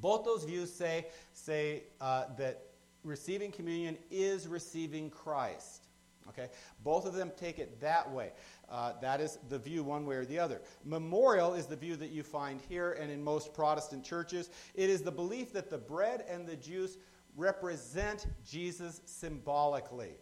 both 0.00 0.24
those 0.24 0.44
views 0.44 0.72
say 0.72 1.06
say 1.32 1.84
uh, 2.00 2.24
that 2.36 2.66
receiving 3.04 3.50
communion 3.50 3.96
is 4.10 4.46
receiving 4.46 5.10
Christ. 5.10 5.86
Okay? 6.28 6.48
Both 6.84 7.04
of 7.06 7.14
them 7.14 7.32
take 7.36 7.58
it 7.58 7.80
that 7.80 8.10
way. 8.10 8.32
Uh, 8.70 8.92
that 9.00 9.20
is 9.20 9.38
the 9.48 9.58
view 9.58 9.82
one 9.82 10.06
way 10.06 10.16
or 10.16 10.24
the 10.24 10.38
other. 10.38 10.62
Memorial 10.84 11.54
is 11.54 11.66
the 11.66 11.76
view 11.76 11.96
that 11.96 12.10
you 12.10 12.22
find 12.22 12.60
here 12.68 12.92
and 12.92 13.10
in 13.10 13.22
most 13.22 13.52
Protestant 13.52 14.04
churches. 14.04 14.50
It 14.74 14.88
is 14.88 15.02
the 15.02 15.10
belief 15.10 15.52
that 15.52 15.68
the 15.68 15.78
bread 15.78 16.24
and 16.28 16.46
the 16.46 16.56
juice 16.56 16.96
represent 17.36 18.26
Jesus 18.48 19.00
symbolically. 19.04 20.12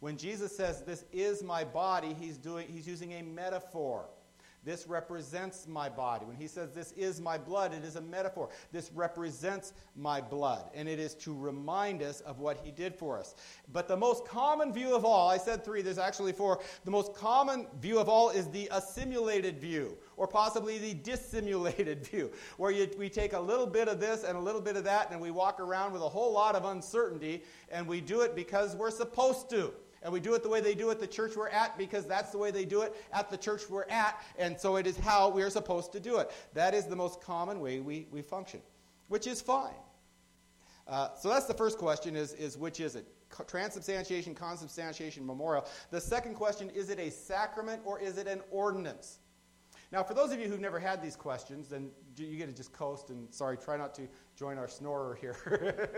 When 0.00 0.16
Jesus 0.16 0.56
says, 0.56 0.82
This 0.82 1.04
is 1.12 1.42
my 1.42 1.64
body, 1.64 2.14
he's, 2.18 2.38
doing, 2.38 2.68
he's 2.68 2.86
using 2.86 3.14
a 3.14 3.22
metaphor. 3.22 4.08
This 4.62 4.86
represents 4.86 5.66
my 5.66 5.88
body. 5.88 6.26
When 6.26 6.36
he 6.36 6.46
says, 6.46 6.70
This 6.72 6.92
is 6.92 7.18
my 7.18 7.38
blood, 7.38 7.72
it 7.72 7.82
is 7.82 7.96
a 7.96 8.00
metaphor. 8.00 8.50
This 8.72 8.90
represents 8.92 9.72
my 9.96 10.20
blood. 10.20 10.68
And 10.74 10.86
it 10.86 10.98
is 10.98 11.14
to 11.16 11.34
remind 11.34 12.02
us 12.02 12.20
of 12.20 12.40
what 12.40 12.60
he 12.62 12.70
did 12.70 12.94
for 12.94 13.18
us. 13.18 13.34
But 13.72 13.88
the 13.88 13.96
most 13.96 14.26
common 14.26 14.70
view 14.72 14.94
of 14.94 15.04
all, 15.04 15.30
I 15.30 15.38
said 15.38 15.64
three, 15.64 15.80
there's 15.80 15.96
actually 15.96 16.32
four. 16.32 16.60
The 16.84 16.90
most 16.90 17.14
common 17.14 17.68
view 17.80 17.98
of 17.98 18.10
all 18.10 18.28
is 18.28 18.48
the 18.48 18.68
assimilated 18.70 19.58
view, 19.58 19.96
or 20.18 20.26
possibly 20.26 20.76
the 20.76 20.92
dissimulated 20.92 22.06
view, 22.06 22.30
where 22.58 22.70
you, 22.70 22.90
we 22.98 23.08
take 23.08 23.32
a 23.32 23.40
little 23.40 23.66
bit 23.66 23.88
of 23.88 23.98
this 23.98 24.24
and 24.24 24.36
a 24.36 24.40
little 24.40 24.60
bit 24.60 24.76
of 24.76 24.84
that, 24.84 25.10
and 25.10 25.18
we 25.20 25.30
walk 25.30 25.58
around 25.58 25.92
with 25.92 26.02
a 26.02 26.08
whole 26.08 26.32
lot 26.32 26.54
of 26.54 26.66
uncertainty, 26.66 27.42
and 27.70 27.86
we 27.86 28.02
do 28.02 28.20
it 28.20 28.36
because 28.36 28.76
we're 28.76 28.90
supposed 28.90 29.48
to. 29.50 29.72
And 30.02 30.12
we 30.12 30.20
do 30.20 30.34
it 30.34 30.42
the 30.42 30.48
way 30.48 30.60
they 30.60 30.74
do 30.74 30.90
at 30.90 30.98
the 30.98 31.06
church 31.06 31.36
we're 31.36 31.48
at 31.48 31.76
because 31.76 32.06
that's 32.06 32.30
the 32.30 32.38
way 32.38 32.50
they 32.50 32.64
do 32.64 32.82
it 32.82 32.96
at 33.12 33.30
the 33.30 33.36
church 33.36 33.68
we're 33.68 33.88
at. 33.88 34.20
And 34.38 34.58
so 34.58 34.76
it 34.76 34.86
is 34.86 34.96
how 34.98 35.28
we 35.28 35.42
are 35.42 35.50
supposed 35.50 35.92
to 35.92 36.00
do 36.00 36.18
it. 36.18 36.30
That 36.54 36.74
is 36.74 36.86
the 36.86 36.96
most 36.96 37.20
common 37.20 37.60
way 37.60 37.80
we, 37.80 38.06
we 38.10 38.22
function, 38.22 38.60
which 39.08 39.26
is 39.26 39.40
fine. 39.42 39.74
Uh, 40.88 41.08
so 41.16 41.28
that's 41.28 41.46
the 41.46 41.54
first 41.54 41.78
question 41.78 42.16
is, 42.16 42.32
is 42.34 42.56
which 42.56 42.80
is 42.80 42.96
it? 42.96 43.06
Transubstantiation, 43.46 44.34
consubstantiation, 44.34 45.24
memorial. 45.24 45.66
The 45.90 46.00
second 46.00 46.34
question 46.34 46.68
is 46.70 46.90
it 46.90 46.98
a 46.98 47.10
sacrament 47.10 47.82
or 47.84 48.00
is 48.00 48.18
it 48.18 48.26
an 48.26 48.40
ordinance? 48.50 49.18
Now, 49.92 50.04
for 50.04 50.14
those 50.14 50.32
of 50.32 50.38
you 50.38 50.48
who've 50.48 50.60
never 50.60 50.78
had 50.78 51.02
these 51.02 51.16
questions, 51.16 51.68
then 51.68 51.90
you 52.16 52.36
get 52.36 52.48
to 52.48 52.54
just 52.54 52.72
coast 52.72 53.10
and, 53.10 53.32
sorry, 53.34 53.56
try 53.56 53.76
not 53.76 53.94
to 53.96 54.02
join 54.36 54.56
our 54.56 54.68
snorer 54.68 55.16
here, 55.16 55.90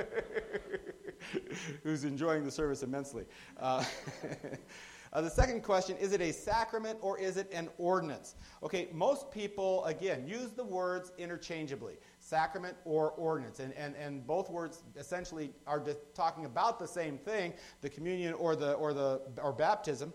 who's 1.83 2.05
enjoying 2.05 2.45
the 2.45 2.51
service 2.51 2.83
immensely. 2.83 3.25
Uh, 3.61 3.85
Uh, 5.13 5.21
the 5.21 5.31
second 5.31 5.63
question 5.63 5.97
is 5.99 6.13
it 6.13 6.23
a 6.23 6.33
sacrament 6.33 6.99
or 7.03 7.19
is 7.19 7.37
it 7.37 7.51
an 7.53 7.69
ordinance? 7.77 8.35
Okay, 8.63 8.89
most 8.93 9.31
people, 9.31 9.85
again, 9.85 10.27
use 10.27 10.53
the 10.53 10.65
words 10.65 11.13
interchangeably 11.19 11.99
sacrament 12.19 12.77
or 12.87 13.11
ordinance. 13.11 13.61
And, 13.61 13.75
and, 13.75 13.95
and 13.97 14.27
both 14.27 14.49
words 14.49 14.83
essentially 14.97 15.53
are 15.67 15.85
talking 16.15 16.47
about 16.47 16.79
the 16.79 16.89
same 16.89 17.19
thing 17.19 17.53
the 17.83 17.91
communion 17.91 18.33
or, 18.35 18.57
the, 18.57 18.73
or, 18.75 18.95
the, 18.95 19.21
or 19.43 19.53
baptism. 19.53 20.15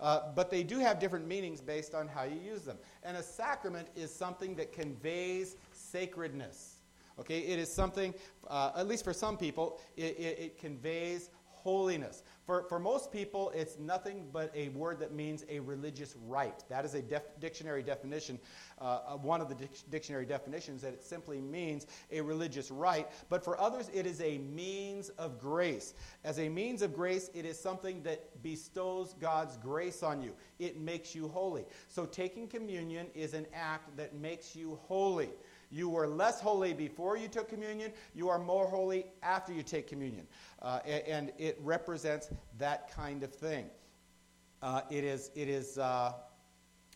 Uh, 0.00 0.32
but 0.34 0.50
they 0.50 0.62
do 0.62 0.78
have 0.78 0.98
different 0.98 1.26
meanings 1.26 1.60
based 1.60 1.94
on 1.94 2.06
how 2.06 2.24
you 2.24 2.38
use 2.38 2.62
them. 2.62 2.76
And 3.02 3.16
a 3.16 3.22
sacrament 3.22 3.88
is 3.96 4.14
something 4.14 4.54
that 4.56 4.72
conveys 4.72 5.56
sacredness. 5.72 6.76
Okay, 7.18 7.38
it 7.38 7.58
is 7.58 7.72
something, 7.72 8.12
uh, 8.48 8.72
at 8.76 8.86
least 8.86 9.02
for 9.02 9.14
some 9.14 9.38
people, 9.38 9.80
it, 9.96 10.18
it, 10.18 10.38
it 10.38 10.58
conveys 10.58 11.30
holiness. 11.66 12.22
For, 12.44 12.62
for 12.68 12.78
most 12.78 13.10
people, 13.10 13.50
it's 13.52 13.76
nothing 13.76 14.28
but 14.32 14.52
a 14.54 14.68
word 14.68 15.00
that 15.00 15.12
means 15.12 15.44
a 15.48 15.58
religious 15.58 16.14
rite. 16.28 16.62
That 16.68 16.84
is 16.84 16.94
a 16.94 17.02
def- 17.02 17.40
dictionary 17.40 17.82
definition, 17.82 18.38
uh, 18.80 19.16
one 19.16 19.40
of 19.40 19.48
the 19.48 19.56
dic- 19.56 19.90
dictionary 19.90 20.26
definitions, 20.26 20.80
that 20.82 20.92
it 20.92 21.02
simply 21.02 21.40
means 21.40 21.88
a 22.12 22.20
religious 22.20 22.70
rite. 22.70 23.08
But 23.28 23.42
for 23.42 23.60
others, 23.60 23.90
it 23.92 24.06
is 24.06 24.20
a 24.20 24.38
means 24.38 25.08
of 25.18 25.40
grace. 25.40 25.94
As 26.22 26.38
a 26.38 26.48
means 26.48 26.82
of 26.82 26.94
grace, 26.94 27.30
it 27.34 27.44
is 27.44 27.58
something 27.58 28.00
that 28.04 28.40
bestows 28.44 29.16
God's 29.20 29.56
grace 29.56 30.04
on 30.04 30.22
you, 30.22 30.34
it 30.60 30.78
makes 30.78 31.16
you 31.16 31.26
holy. 31.26 31.64
So 31.88 32.06
taking 32.06 32.46
communion 32.46 33.08
is 33.12 33.34
an 33.34 33.46
act 33.52 33.96
that 33.96 34.14
makes 34.14 34.54
you 34.54 34.78
holy. 34.86 35.30
You 35.70 35.88
were 35.88 36.06
less 36.06 36.40
holy 36.40 36.72
before 36.72 37.16
you 37.16 37.28
took 37.28 37.48
communion. 37.48 37.92
You 38.14 38.28
are 38.28 38.38
more 38.38 38.66
holy 38.66 39.06
after 39.22 39.52
you 39.52 39.62
take 39.62 39.88
communion. 39.88 40.26
Uh, 40.62 40.80
and, 40.86 41.32
it 41.38 41.58
represents 41.62 42.30
that 42.58 42.90
kind 42.94 43.22
of 43.22 43.32
thing. 43.32 43.66
Uh, 44.62 44.82
it 44.90 45.04
is, 45.04 45.30
it 45.34 45.48
is 45.48 45.78
uh, 45.78 46.12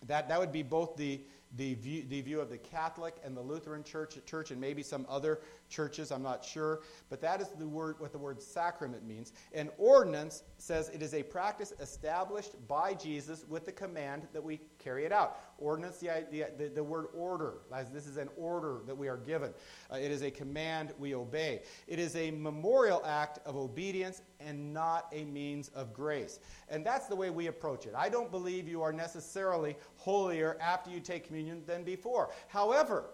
that, 0.07 0.29
that 0.29 0.39
would 0.39 0.53
be 0.53 0.63
both 0.63 0.97
the, 0.97 1.21
the 1.57 1.75
view, 1.75 2.05
the 2.09 2.21
view 2.21 2.41
of 2.41 2.49
the 2.49 2.59
Catholic 2.59 3.17
and 3.25 3.37
the 3.37 3.41
Lutheran 3.41 3.83
church, 3.83 4.19
church, 4.25 4.51
and 4.51 4.61
maybe 4.61 4.83
some 4.83 5.05
other 5.09 5.41
churches, 5.71 6.11
I'm 6.11 6.23
not 6.23 6.45
sure. 6.45 6.81
But 7.09 7.21
that 7.23 7.41
is 7.41 7.49
the 7.59 7.67
word, 7.67 7.97
what 7.99 8.13
the 8.13 8.19
word 8.19 8.43
sacrament 8.43 9.07
means. 9.07 9.33
An 9.55 9.71
ordinance 9.79 10.43
says 10.59 10.91
it 10.91 11.03
is 11.03 11.15
a 11.15 11.23
practice 11.23 11.73
established 11.81 12.53
by 12.69 12.93
Jesus 12.93 13.47
with 13.49 13.65
the 13.65 13.73
command 13.73 14.27
that 14.33 14.43
we 14.43 14.61
carry 14.79 15.05
it 15.07 15.13
out. 15.13 15.39
Ordinance, 15.59 15.99
the, 15.99 16.27
the, 16.59 16.69
the 16.69 16.85
word 16.85 17.07
order, 17.15 17.59
as 17.75 17.91
this 17.91 18.07
is 18.07 18.17
an 18.17 18.29
order 18.37 18.81
that 18.87 18.97
we 18.97 19.09
are 19.09 19.17
given. 19.17 19.53
Uh, 19.91 19.97
it 19.97 20.11
is 20.11 20.23
a 20.23 20.31
command 20.31 20.93
we 20.99 21.15
obey. 21.15 21.63
It 21.87 21.99
is 21.99 22.17
a 22.17 22.31
memorial 22.31 23.03
act 23.05 23.39
of 23.47 23.57
obedience 23.57 24.23
and 24.41 24.73
not 24.73 25.07
a 25.13 25.25
means 25.25 25.69
of 25.69 25.93
grace. 25.93 26.41
And 26.69 26.85
that's 26.85 27.07
the 27.07 27.17
way 27.17 27.31
we 27.31 27.47
approach 27.47 27.87
it. 27.87 27.95
I 27.97 28.09
don't 28.09 28.31
believe 28.31 28.67
you 28.67 28.83
are 28.83 28.93
necessarily 28.93 29.77
holier 29.97 30.57
after 30.61 30.91
you 30.91 31.01
take 31.01 31.27
communion 31.27 31.63
than 31.67 31.85
before. 31.85 32.31
However, 32.49 33.11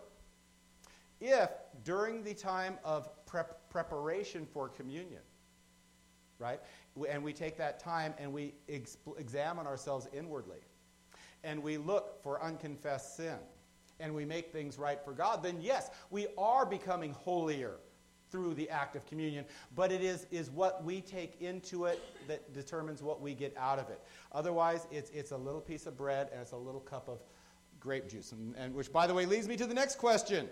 if 1.20 1.50
during 1.84 2.22
the 2.22 2.34
time 2.34 2.78
of 2.84 3.08
prep 3.26 3.68
preparation 3.70 4.46
for 4.46 4.68
communion, 4.68 5.22
right, 6.38 6.60
and 7.08 7.22
we 7.22 7.32
take 7.32 7.56
that 7.58 7.78
time 7.78 8.14
and 8.18 8.32
we 8.32 8.54
ex 8.68 8.96
examine 9.18 9.66
ourselves 9.66 10.08
inwardly, 10.12 10.60
and 11.44 11.62
we 11.62 11.76
look 11.76 12.22
for 12.22 12.42
unconfessed 12.42 13.16
sin, 13.16 13.38
and 14.00 14.14
we 14.14 14.24
make 14.24 14.52
things 14.52 14.78
right 14.78 15.02
for 15.04 15.12
God, 15.12 15.42
then 15.42 15.58
yes, 15.60 15.90
we 16.10 16.26
are 16.36 16.66
becoming 16.66 17.12
holier 17.12 17.76
through 18.30 18.54
the 18.54 18.68
act 18.68 18.96
of 18.96 19.06
communion, 19.06 19.44
but 19.74 19.92
it 19.92 20.02
is, 20.02 20.26
is 20.30 20.50
what 20.50 20.84
we 20.84 21.00
take 21.00 21.40
into 21.40 21.84
it 21.84 22.02
that 22.26 22.52
determines 22.52 23.02
what 23.02 23.20
we 23.20 23.34
get 23.34 23.56
out 23.56 23.78
of 23.78 23.88
it. 23.88 24.00
Otherwise, 24.32 24.86
it's, 24.90 25.10
it's 25.10 25.30
a 25.30 25.36
little 25.36 25.60
piece 25.60 25.86
of 25.86 25.96
bread 25.96 26.28
and 26.32 26.40
it's 26.40 26.52
a 26.52 26.56
little 26.56 26.80
cup 26.80 27.08
of 27.08 27.20
grape 27.78 28.08
juice. 28.08 28.32
And, 28.32 28.54
and 28.56 28.74
which, 28.74 28.92
by 28.92 29.06
the 29.06 29.14
way, 29.14 29.26
leads 29.26 29.46
me 29.46 29.56
to 29.56 29.66
the 29.66 29.74
next 29.74 29.96
question 29.96 30.48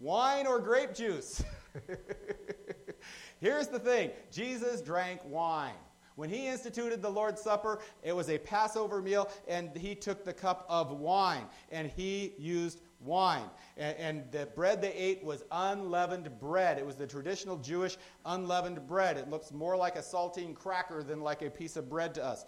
wine 0.00 0.46
or 0.46 0.58
grape 0.58 0.94
juice? 0.94 1.44
Here's 3.40 3.68
the 3.68 3.78
thing 3.78 4.10
Jesus 4.32 4.80
drank 4.80 5.20
wine. 5.24 5.74
When 6.16 6.28
he 6.28 6.48
instituted 6.48 7.00
the 7.00 7.08
Lord's 7.08 7.40
Supper, 7.40 7.80
it 8.02 8.12
was 8.12 8.28
a 8.28 8.36
Passover 8.36 9.00
meal, 9.00 9.30
and 9.48 9.74
he 9.74 9.94
took 9.94 10.22
the 10.24 10.34
cup 10.34 10.66
of 10.68 10.90
wine, 10.90 11.46
and 11.70 11.90
he 11.90 12.34
used 12.36 12.82
wine. 13.00 13.48
And, 13.78 13.96
and, 13.96 14.32
the 14.32 14.44
bread 14.54 14.82
they 14.82 14.92
ate 14.92 15.24
was 15.24 15.44
unleavened 15.50 16.38
bread. 16.38 16.76
It 16.76 16.84
was 16.84 16.96
the 16.96 17.06
traditional 17.06 17.56
Jewish 17.56 17.96
unleavened 18.26 18.86
bread. 18.86 19.16
It 19.16 19.30
looks 19.30 19.50
more 19.50 19.78
like 19.78 19.96
a 19.96 20.02
saltine 20.02 20.54
cracker 20.54 21.02
than 21.02 21.22
like 21.22 21.40
a 21.40 21.48
piece 21.48 21.76
of 21.76 21.88
bread 21.88 22.14
to 22.16 22.24
us. 22.24 22.44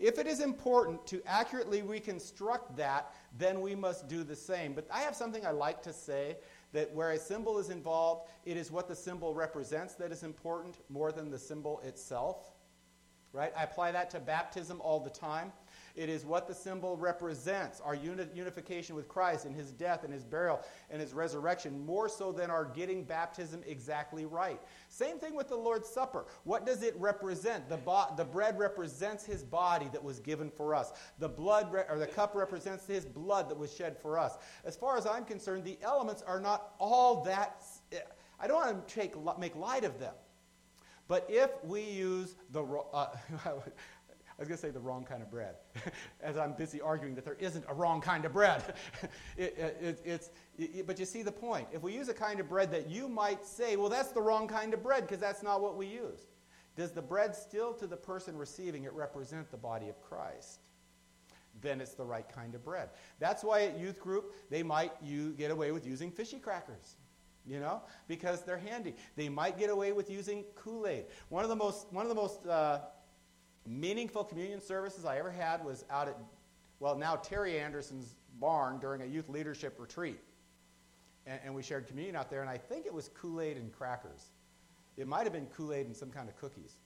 If 0.00 0.18
it 0.18 0.26
is 0.26 0.40
important 0.40 1.06
to 1.06 1.22
accurately 1.24 1.82
reconstruct 1.82 2.76
that, 2.76 3.14
then 3.38 3.60
we 3.60 3.76
must 3.76 4.08
do 4.08 4.24
the 4.24 4.34
same. 4.34 4.72
But 4.72 4.88
I 4.92 5.00
have 5.00 5.14
something 5.14 5.46
I 5.46 5.52
like 5.52 5.82
to 5.82 5.92
say 5.92 6.36
that 6.74 6.92
where 6.92 7.12
a 7.12 7.18
symbol 7.18 7.58
is 7.58 7.70
involved, 7.70 8.28
it 8.44 8.58
is 8.58 8.70
what 8.70 8.86
the 8.86 8.94
symbol 8.94 9.34
represents 9.34 9.94
that 9.94 10.12
is 10.12 10.22
important 10.22 10.76
more 10.90 11.10
than 11.10 11.30
the 11.30 11.38
symbol 11.38 11.80
itself 11.80 12.52
right? 13.34 13.52
I 13.58 13.64
apply 13.64 13.92
that 13.92 14.08
to 14.10 14.20
baptism 14.20 14.80
all 14.80 15.00
the 15.00 15.10
time. 15.10 15.52
It 15.94 16.08
is 16.08 16.26
what 16.26 16.48
the 16.48 16.54
symbol 16.54 16.96
represents 16.96 17.80
our 17.80 17.94
uni- 17.94 18.26
unification 18.34 18.96
with 18.96 19.06
Christ 19.06 19.46
in 19.46 19.54
his 19.54 19.70
death 19.70 20.02
and 20.02 20.12
his 20.12 20.24
burial 20.24 20.60
and 20.90 21.00
his 21.00 21.12
resurrection, 21.12 21.86
more 21.86 22.08
so 22.08 22.32
than 22.32 22.50
our 22.50 22.64
getting 22.64 23.04
baptism 23.04 23.62
exactly 23.64 24.24
right. 24.24 24.60
Same 24.88 25.18
thing 25.20 25.36
with 25.36 25.48
the 25.48 25.56
Lord's 25.56 25.88
Supper. 25.88 26.26
What 26.42 26.66
does 26.66 26.82
it 26.82 26.96
represent? 26.98 27.68
The, 27.68 27.76
bo- 27.76 28.12
the 28.16 28.24
bread 28.24 28.58
represents 28.58 29.24
his 29.24 29.44
body 29.44 29.88
that 29.92 30.02
was 30.02 30.18
given 30.18 30.50
for 30.50 30.74
us, 30.74 30.92
the, 31.20 31.28
blood 31.28 31.72
re- 31.72 31.84
or 31.88 31.98
the 31.98 32.08
cup 32.08 32.34
represents 32.34 32.86
his 32.86 33.04
blood 33.04 33.48
that 33.48 33.56
was 33.56 33.72
shed 33.72 33.96
for 33.96 34.18
us. 34.18 34.36
As 34.64 34.74
far 34.74 34.98
as 34.98 35.06
I'm 35.06 35.24
concerned, 35.24 35.62
the 35.62 35.78
elements 35.80 36.22
are 36.22 36.40
not 36.40 36.72
all 36.80 37.22
that. 37.22 37.62
I 38.40 38.48
don't 38.48 38.56
want 38.56 38.88
to 38.88 38.94
take, 38.94 39.14
make 39.38 39.54
light 39.54 39.84
of 39.84 40.00
them. 40.00 40.14
But 41.06 41.26
if 41.28 41.50
we 41.62 41.82
use 41.82 42.34
the, 42.50 42.64
uh, 42.64 43.08
I 44.36 44.42
was 44.42 44.48
going 44.48 44.58
to 44.58 44.62
say 44.62 44.70
the 44.70 44.80
wrong 44.80 45.04
kind 45.04 45.22
of 45.22 45.30
bread, 45.30 45.54
as 46.22 46.36
I'm 46.36 46.54
busy 46.54 46.80
arguing 46.80 47.14
that 47.14 47.24
there 47.24 47.36
isn't 47.38 47.64
a 47.68 47.74
wrong 47.74 48.00
kind 48.00 48.24
of 48.24 48.32
bread. 48.32 48.74
it, 49.36 49.56
it, 49.80 50.00
it's, 50.04 50.30
it, 50.58 50.86
but 50.88 50.98
you 50.98 51.04
see 51.04 51.22
the 51.22 51.30
point. 51.32 51.68
If 51.72 51.82
we 51.82 51.94
use 51.94 52.08
a 52.08 52.14
kind 52.14 52.40
of 52.40 52.48
bread 52.48 52.72
that 52.72 52.88
you 52.88 53.08
might 53.08 53.44
say, 53.44 53.76
well, 53.76 53.88
that's 53.88 54.10
the 54.10 54.20
wrong 54.20 54.48
kind 54.48 54.74
of 54.74 54.82
bread 54.82 55.02
because 55.02 55.20
that's 55.20 55.44
not 55.44 55.60
what 55.60 55.76
we 55.76 55.86
use. 55.86 56.26
Does 56.76 56.90
the 56.90 57.02
bread 57.02 57.36
still, 57.36 57.72
to 57.74 57.86
the 57.86 57.96
person 57.96 58.36
receiving 58.36 58.82
it, 58.82 58.92
represent 58.92 59.52
the 59.52 59.56
body 59.56 59.88
of 59.88 60.00
Christ? 60.00 60.58
Then 61.60 61.80
it's 61.80 61.94
the 61.94 62.04
right 62.04 62.28
kind 62.28 62.56
of 62.56 62.64
bread. 62.64 62.88
That's 63.20 63.44
why 63.44 63.62
at 63.62 63.78
youth 63.78 64.00
group, 64.00 64.34
they 64.50 64.64
might 64.64 64.92
you 65.00 65.30
get 65.34 65.52
away 65.52 65.70
with 65.70 65.86
using 65.86 66.10
fishy 66.10 66.40
crackers 66.40 66.96
you 67.46 67.60
know, 67.60 67.82
because 68.08 68.42
they're 68.42 68.58
handy. 68.58 68.94
They 69.16 69.28
might 69.28 69.58
get 69.58 69.70
away 69.70 69.92
with 69.92 70.10
using 70.10 70.44
Kool 70.54 70.86
Aid. 70.86 71.04
One 71.28 71.44
of 71.44 71.50
the 71.50 71.56
most, 71.56 71.92
one 71.92 72.04
of 72.04 72.08
the 72.08 72.14
most 72.14 72.46
uh, 72.46 72.80
meaningful 73.66 74.24
communion 74.24 74.60
services 74.60 75.04
I 75.04 75.18
ever 75.18 75.30
had 75.30 75.64
was 75.64 75.84
out 75.90 76.08
at, 76.08 76.18
well, 76.80 76.96
now 76.96 77.16
Terry 77.16 77.58
Anderson's 77.58 78.14
barn 78.40 78.78
during 78.78 79.02
a 79.02 79.06
youth 79.06 79.28
leadership 79.28 79.76
retreat. 79.78 80.20
And, 81.26 81.40
and 81.44 81.54
we 81.54 81.62
shared 81.62 81.86
communion 81.86 82.16
out 82.16 82.30
there, 82.30 82.40
and 82.40 82.50
I 82.50 82.58
think 82.58 82.86
it 82.86 82.92
was 82.92 83.08
Kool 83.08 83.40
Aid 83.40 83.56
and 83.56 83.72
crackers. 83.72 84.30
It 84.96 85.08
might 85.08 85.24
have 85.24 85.32
been 85.32 85.46
Kool 85.46 85.72
Aid 85.72 85.86
and 85.86 85.96
some 85.96 86.10
kind 86.10 86.28
of 86.28 86.36
cookies. 86.36 86.76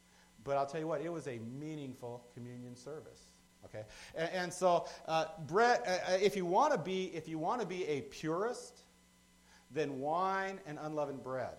But 0.44 0.56
I'll 0.56 0.66
tell 0.66 0.80
you 0.80 0.86
what, 0.86 1.00
it 1.00 1.12
was 1.12 1.26
a 1.26 1.38
meaningful 1.58 2.24
communion 2.34 2.76
service. 2.76 3.22
Okay, 3.64 3.82
and, 4.14 4.30
and 4.30 4.52
so 4.52 4.86
uh, 5.08 5.26
bread. 5.46 5.80
Uh, 5.84 6.12
uh 6.12 6.18
if 6.22 6.36
you 6.36 6.46
want 6.46 6.72
to 6.72 6.78
be, 6.78 7.06
if 7.06 7.28
you 7.28 7.38
want 7.38 7.60
to 7.60 7.66
be 7.66 7.84
a 7.86 8.02
purist, 8.02 8.82
then 9.72 9.98
wine 9.98 10.60
and 10.64 10.78
unleavened 10.80 11.24
bread. 11.24 11.56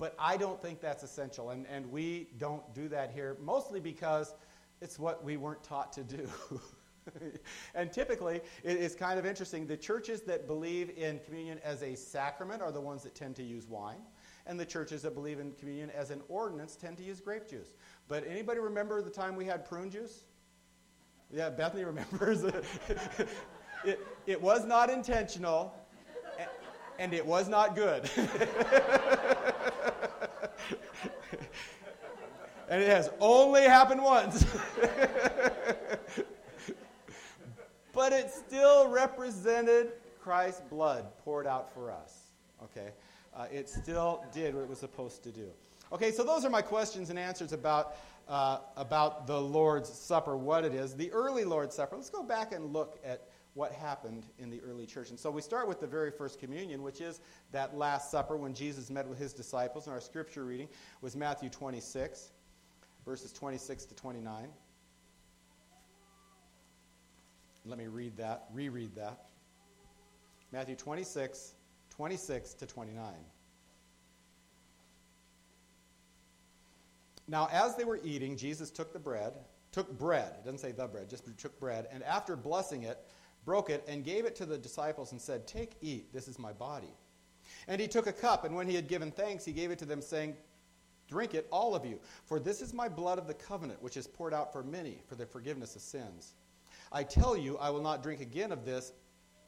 But 0.00 0.14
I 0.18 0.38
don't 0.38 0.60
think 0.62 0.80
that's 0.80 1.02
essential, 1.02 1.50
and, 1.50 1.66
and 1.66 1.92
we 1.92 2.28
don't 2.38 2.62
do 2.74 2.88
that 2.88 3.10
here, 3.10 3.36
mostly 3.38 3.80
because 3.80 4.32
it's 4.80 4.98
what 4.98 5.22
we 5.22 5.36
weren't 5.36 5.62
taught 5.62 5.92
to 5.92 6.02
do. 6.02 6.26
and 7.74 7.92
typically, 7.92 8.40
it's 8.64 8.94
kind 8.94 9.18
of 9.18 9.26
interesting. 9.26 9.66
The 9.66 9.76
churches 9.76 10.22
that 10.22 10.46
believe 10.46 10.90
in 10.96 11.20
communion 11.26 11.60
as 11.62 11.82
a 11.82 11.94
sacrament 11.94 12.62
are 12.62 12.72
the 12.72 12.80
ones 12.80 13.02
that 13.02 13.14
tend 13.14 13.36
to 13.36 13.42
use 13.42 13.68
wine, 13.68 14.00
and 14.46 14.58
the 14.58 14.64
churches 14.64 15.02
that 15.02 15.14
believe 15.14 15.38
in 15.38 15.52
communion 15.52 15.90
as 15.90 16.10
an 16.10 16.22
ordinance 16.30 16.76
tend 16.76 16.96
to 16.96 17.02
use 17.02 17.20
grape 17.20 17.46
juice. 17.46 17.74
But 18.08 18.26
anybody 18.26 18.58
remember 18.58 19.02
the 19.02 19.10
time 19.10 19.36
we 19.36 19.44
had 19.44 19.66
prune 19.66 19.90
juice? 19.90 20.24
Yeah, 21.30 21.50
Bethany 21.50 21.84
remembers. 21.84 22.42
it, 23.84 24.00
it 24.26 24.40
was 24.40 24.64
not 24.64 24.88
intentional 24.88 25.74
and 27.00 27.14
it 27.14 27.24
was 27.24 27.48
not 27.48 27.74
good. 27.74 28.08
and 32.70 32.80
it 32.80 32.88
has 32.88 33.10
only 33.20 33.64
happened 33.64 34.02
once. 34.02 34.46
but 37.92 38.12
it 38.12 38.30
still 38.30 38.88
represented 38.88 39.92
Christ's 40.20 40.62
blood 40.70 41.04
poured 41.24 41.48
out 41.48 41.74
for 41.74 41.90
us. 41.90 42.30
Okay? 42.62 42.90
Uh, 43.34 43.46
it 43.52 43.68
still 43.68 44.24
did 44.32 44.54
what 44.54 44.62
it 44.62 44.68
was 44.68 44.78
supposed 44.78 45.24
to 45.24 45.32
do. 45.32 45.48
Okay, 45.92 46.12
so 46.12 46.22
those 46.22 46.44
are 46.44 46.50
my 46.50 46.62
questions 46.62 47.10
and 47.10 47.18
answers 47.18 47.52
about, 47.52 47.96
uh, 48.28 48.58
about 48.76 49.26
the 49.26 49.40
Lord's 49.40 49.88
Supper, 49.88 50.36
what 50.36 50.64
it 50.64 50.72
is. 50.72 50.94
The 50.94 51.10
early 51.10 51.44
Lord's 51.44 51.74
Supper, 51.74 51.96
let's 51.96 52.08
go 52.08 52.22
back 52.22 52.52
and 52.52 52.72
look 52.72 53.00
at 53.04 53.26
what 53.54 53.72
happened 53.72 54.26
in 54.38 54.48
the 54.48 54.60
early 54.60 54.86
church. 54.86 55.10
And 55.10 55.18
so 55.18 55.28
we 55.28 55.42
start 55.42 55.66
with 55.66 55.80
the 55.80 55.88
very 55.88 56.12
first 56.12 56.38
communion, 56.38 56.82
which 56.84 57.00
is 57.00 57.18
that 57.50 57.76
Last 57.76 58.12
Supper 58.12 58.36
when 58.36 58.54
Jesus 58.54 58.90
met 58.90 59.08
with 59.08 59.18
his 59.18 59.32
disciples. 59.32 59.86
And 59.86 59.94
our 59.94 60.00
scripture 60.00 60.44
reading 60.44 60.68
was 61.00 61.16
Matthew 61.16 61.48
26, 61.48 62.30
verses 63.04 63.32
26 63.32 63.86
to 63.86 63.94
29. 63.94 64.48
Let 67.66 67.78
me 67.78 67.86
read 67.86 68.16
that, 68.16 68.44
reread 68.52 68.94
that. 68.96 69.26
Matthew 70.52 70.76
26, 70.76 71.54
26 71.90 72.54
to 72.54 72.66
29. 72.66 73.14
Now, 77.28 77.48
as 77.52 77.76
they 77.76 77.84
were 77.84 78.00
eating, 78.02 78.36
Jesus 78.36 78.70
took 78.70 78.92
the 78.92 78.98
bread, 78.98 79.34
took 79.70 79.96
bread, 79.96 80.32
it 80.38 80.44
doesn't 80.44 80.58
say 80.58 80.72
the 80.72 80.88
bread, 80.88 81.08
just 81.08 81.24
took 81.38 81.60
bread, 81.60 81.86
and 81.92 82.02
after 82.02 82.34
blessing 82.34 82.82
it, 82.82 82.98
broke 83.44 83.70
it, 83.70 83.84
and 83.86 84.04
gave 84.04 84.24
it 84.24 84.34
to 84.36 84.46
the 84.46 84.58
disciples 84.58 85.12
and 85.12 85.20
said, 85.20 85.46
Take, 85.46 85.76
eat, 85.80 86.12
this 86.12 86.26
is 86.26 86.38
my 86.38 86.52
body. 86.52 86.92
And 87.68 87.80
he 87.80 87.86
took 87.86 88.08
a 88.08 88.12
cup, 88.12 88.44
and 88.44 88.56
when 88.56 88.68
he 88.68 88.74
had 88.74 88.88
given 88.88 89.12
thanks, 89.12 89.44
he 89.44 89.52
gave 89.52 89.70
it 89.70 89.78
to 89.78 89.84
them, 89.84 90.02
saying, 90.02 90.36
Drink 91.10 91.34
it, 91.34 91.48
all 91.50 91.74
of 91.74 91.84
you, 91.84 91.98
for 92.24 92.38
this 92.38 92.62
is 92.62 92.72
my 92.72 92.88
blood 92.88 93.18
of 93.18 93.26
the 93.26 93.34
covenant, 93.34 93.82
which 93.82 93.96
is 93.96 94.06
poured 94.06 94.32
out 94.32 94.52
for 94.52 94.62
many 94.62 95.02
for 95.08 95.16
the 95.16 95.26
forgiveness 95.26 95.74
of 95.74 95.82
sins. 95.82 96.34
I 96.92 97.02
tell 97.02 97.36
you, 97.36 97.58
I 97.58 97.70
will 97.70 97.82
not 97.82 98.00
drink 98.00 98.20
again 98.20 98.52
of 98.52 98.64
this 98.64 98.92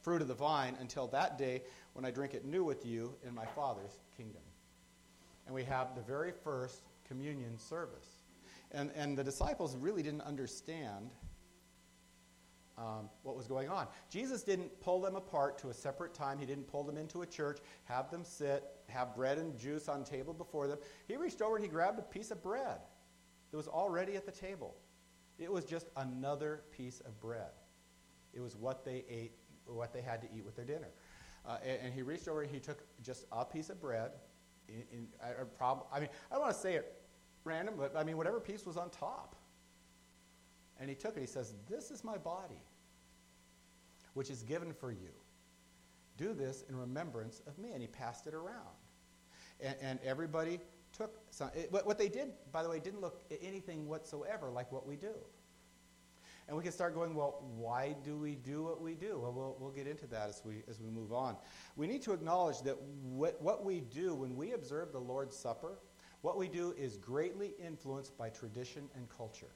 fruit 0.01 0.21
of 0.21 0.27
the 0.27 0.33
vine 0.33 0.75
until 0.81 1.07
that 1.07 1.37
day 1.37 1.63
when 1.93 2.03
I 2.03 2.11
drink 2.11 2.33
it 2.33 2.43
new 2.43 2.65
with 2.65 2.85
you 2.85 3.15
in 3.25 3.33
my 3.33 3.45
Father's 3.45 3.97
kingdom. 4.17 4.41
And 5.45 5.55
we 5.55 5.63
have 5.63 5.95
the 5.95 6.01
very 6.01 6.33
first 6.43 6.81
communion 7.07 7.57
service. 7.57 8.23
And, 8.71 8.91
and 8.93 9.17
the 9.17 9.23
disciples 9.23 9.77
really 9.77 10.03
didn't 10.03 10.21
understand 10.21 11.11
um, 12.77 13.09
what 13.21 13.37
was 13.37 13.47
going 13.47 13.69
on. 13.69 13.87
Jesus 14.09 14.43
didn't 14.43 14.77
pull 14.81 14.99
them 14.99 15.15
apart 15.15 15.57
to 15.59 15.69
a 15.69 15.73
separate 15.73 16.13
time. 16.13 16.39
He 16.39 16.45
didn't 16.45 16.67
pull 16.67 16.83
them 16.83 16.97
into 16.97 17.21
a 17.21 17.25
church, 17.25 17.59
have 17.85 18.11
them 18.11 18.25
sit, 18.25 18.63
have 18.89 19.15
bread 19.15 19.37
and 19.37 19.57
juice 19.57 19.87
on 19.87 20.03
table 20.03 20.33
before 20.33 20.67
them. 20.67 20.77
He 21.07 21.15
reached 21.15 21.41
over 21.41 21.55
and 21.55 21.63
he 21.63 21.69
grabbed 21.69 21.99
a 21.99 22.03
piece 22.03 22.31
of 22.31 22.41
bread 22.43 22.79
that 23.51 23.57
was 23.57 23.67
already 23.67 24.15
at 24.15 24.25
the 24.25 24.31
table. 24.31 24.75
It 25.39 25.51
was 25.51 25.65
just 25.65 25.87
another 25.97 26.63
piece 26.71 26.99
of 27.01 27.19
bread. 27.19 27.51
It 28.33 28.41
was 28.41 28.55
what 28.55 28.85
they 28.85 29.03
ate, 29.09 29.33
what 29.65 29.93
they 29.93 30.01
had 30.01 30.21
to 30.21 30.27
eat 30.35 30.45
with 30.45 30.55
their 30.55 30.65
dinner. 30.65 30.89
Uh, 31.45 31.57
and, 31.63 31.79
and, 31.83 31.93
he 31.93 32.01
reached 32.01 32.27
over 32.27 32.41
and 32.41 32.51
he 32.51 32.59
took 32.59 32.83
just 33.01 33.25
a 33.31 33.43
piece 33.43 33.69
of 33.69 33.81
bread. 33.81 34.11
In, 34.69 34.83
in 34.91 35.07
a 35.21 35.43
prob- 35.43 35.85
I 35.91 35.99
mean, 35.99 36.09
I 36.31 36.35
don't 36.35 36.43
want 36.43 36.55
to 36.55 36.59
say 36.59 36.75
it 36.75 37.01
random, 37.43 37.75
but 37.77 37.95
I 37.97 38.03
mean, 38.03 38.15
whatever 38.15 38.39
piece 38.39 38.65
was 38.65 38.77
on 38.77 38.89
top. 38.89 39.35
And 40.79 40.89
he 40.89 40.95
took 40.95 41.17
it. 41.17 41.19
He 41.19 41.27
says, 41.27 41.53
This 41.69 41.91
is 41.91 42.03
my 42.03 42.17
body, 42.17 42.61
which 44.13 44.29
is 44.29 44.43
given 44.43 44.73
for 44.73 44.91
you. 44.91 45.11
Do 46.17 46.33
this 46.33 46.63
in 46.69 46.75
remembrance 46.75 47.41
of 47.47 47.57
me. 47.57 47.71
And 47.71 47.81
he 47.81 47.87
passed 47.87 48.27
it 48.27 48.33
around. 48.33 48.75
And, 49.59 49.75
and 49.81 49.99
everybody 50.03 50.59
took 50.91 51.19
some. 51.31 51.49
It, 51.55 51.71
what 51.71 51.97
they 51.97 52.09
did, 52.09 52.33
by 52.51 52.63
the 52.63 52.69
way, 52.69 52.79
didn't 52.79 53.01
look 53.01 53.21
anything 53.41 53.87
whatsoever 53.87 54.49
like 54.49 54.71
what 54.71 54.87
we 54.87 54.95
do. 54.95 55.13
And 56.47 56.57
we 56.57 56.63
can 56.63 56.73
start 56.73 56.93
going, 56.93 57.15
well, 57.15 57.41
why 57.55 57.95
do 58.03 58.17
we 58.17 58.35
do 58.35 58.63
what 58.63 58.81
we 58.81 58.95
do? 58.95 59.17
Well, 59.17 59.31
we'll, 59.31 59.55
we'll 59.59 59.71
get 59.71 59.87
into 59.87 60.05
that 60.07 60.27
as 60.27 60.41
we, 60.43 60.63
as 60.67 60.81
we 60.81 60.89
move 60.89 61.13
on. 61.13 61.37
We 61.77 61.87
need 61.87 62.01
to 62.03 62.11
acknowledge 62.11 62.61
that 62.63 62.77
what, 63.01 63.41
what 63.41 63.63
we 63.63 63.79
do 63.79 64.13
when 64.13 64.35
we 64.35 64.51
observe 64.51 64.91
the 64.91 64.99
Lord's 64.99 65.37
Supper, 65.37 65.79
what 66.21 66.37
we 66.37 66.49
do 66.49 66.73
is 66.77 66.97
greatly 66.97 67.53
influenced 67.65 68.17
by 68.17 68.29
tradition 68.29 68.89
and 68.95 69.07
culture. 69.09 69.51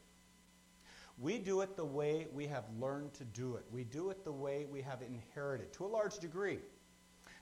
We 1.19 1.39
do 1.39 1.61
it 1.61 1.75
the 1.75 1.85
way 1.85 2.27
we 2.31 2.45
have 2.47 2.65
learned 2.79 3.13
to 3.15 3.25
do 3.25 3.55
it. 3.55 3.65
We 3.71 3.83
do 3.83 4.11
it 4.11 4.23
the 4.23 4.31
way 4.31 4.67
we 4.69 4.81
have 4.81 5.01
inherited 5.01 5.73
to 5.73 5.85
a 5.85 5.87
large 5.87 6.19
degree. 6.19 6.59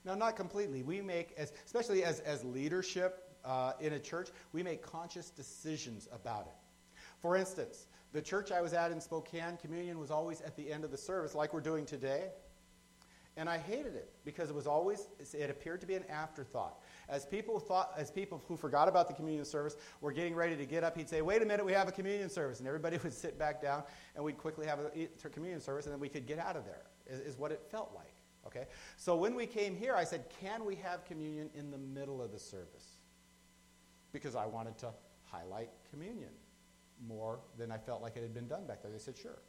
Now, 0.05 0.15
not 0.15 0.35
completely. 0.35 0.83
We 0.83 1.01
make, 1.01 1.33
as, 1.38 1.51
especially 1.65 2.03
as, 2.03 2.19
as 2.21 2.43
leadership 2.43 3.35
uh, 3.43 3.73
in 3.79 3.93
a 3.93 3.99
church, 3.99 4.29
we 4.53 4.63
make 4.63 4.81
conscious 4.81 5.29
decisions 5.29 6.07
about 6.13 6.47
it. 6.47 6.99
For 7.19 7.35
instance, 7.35 7.88
the 8.13 8.21
church 8.21 8.51
I 8.51 8.61
was 8.61 8.73
at 8.73 8.91
in 8.91 9.01
Spokane, 9.01 9.57
communion 9.57 9.99
was 9.99 10.11
always 10.11 10.41
at 10.41 10.55
the 10.55 10.71
end 10.71 10.85
of 10.85 10.91
the 10.91 10.97
service, 10.97 11.35
like 11.35 11.53
we're 11.53 11.59
doing 11.59 11.85
today. 11.85 12.29
And 13.35 13.49
I 13.49 13.57
hated 13.57 13.95
it 13.95 14.13
because 14.23 14.49
it 14.49 14.55
was 14.55 14.67
always, 14.67 15.07
it 15.33 15.49
appeared 15.49 15.81
to 15.81 15.88
be 15.88 15.95
an 15.95 16.05
afterthought. 16.09 16.79
As 17.07 17.25
people 17.25 17.59
thought, 17.59 17.93
as 17.97 18.09
people 18.09 18.41
who 18.47 18.57
forgot 18.57 18.87
about 18.87 19.07
the 19.07 19.13
communion 19.13 19.45
service 19.45 19.75
were 20.01 20.11
getting 20.11 20.35
ready 20.35 20.55
to 20.55 20.65
get 20.65 20.83
up, 20.83 20.97
he'd 20.97 21.09
say, 21.09 21.21
"Wait 21.21 21.41
a 21.41 21.45
minute, 21.45 21.65
we 21.65 21.73
have 21.73 21.87
a 21.87 21.91
communion 21.91 22.29
service," 22.29 22.59
and 22.59 22.67
everybody 22.67 22.97
would 23.03 23.13
sit 23.13 23.37
back 23.37 23.61
down, 23.61 23.83
and 24.15 24.23
we'd 24.23 24.37
quickly 24.37 24.65
have 24.65 24.79
a 24.79 25.29
communion 25.29 25.61
service, 25.61 25.85
and 25.85 25.93
then 25.93 25.99
we 25.99 26.09
could 26.09 26.25
get 26.25 26.39
out 26.39 26.55
of 26.55 26.65
there. 26.65 26.83
Is, 27.07 27.19
is 27.19 27.37
what 27.37 27.51
it 27.51 27.61
felt 27.69 27.91
like. 27.95 28.13
Okay. 28.47 28.67
So 28.97 29.15
when 29.15 29.35
we 29.35 29.45
came 29.45 29.75
here, 29.75 29.95
I 29.95 30.03
said, 30.03 30.25
"Can 30.41 30.65
we 30.65 30.75
have 30.75 31.05
communion 31.05 31.49
in 31.53 31.71
the 31.71 31.77
middle 31.77 32.21
of 32.21 32.31
the 32.31 32.39
service?" 32.39 32.99
Because 34.11 34.35
I 34.35 34.45
wanted 34.45 34.77
to 34.79 34.91
highlight 35.23 35.69
communion 35.89 36.31
more 37.07 37.39
than 37.57 37.71
I 37.71 37.77
felt 37.77 38.01
like 38.01 38.15
it 38.15 38.21
had 38.21 38.33
been 38.33 38.47
done 38.47 38.65
back 38.65 38.81
there. 38.81 38.91
They 38.91 38.99
said, 38.99 39.17
"Sure." 39.17 39.39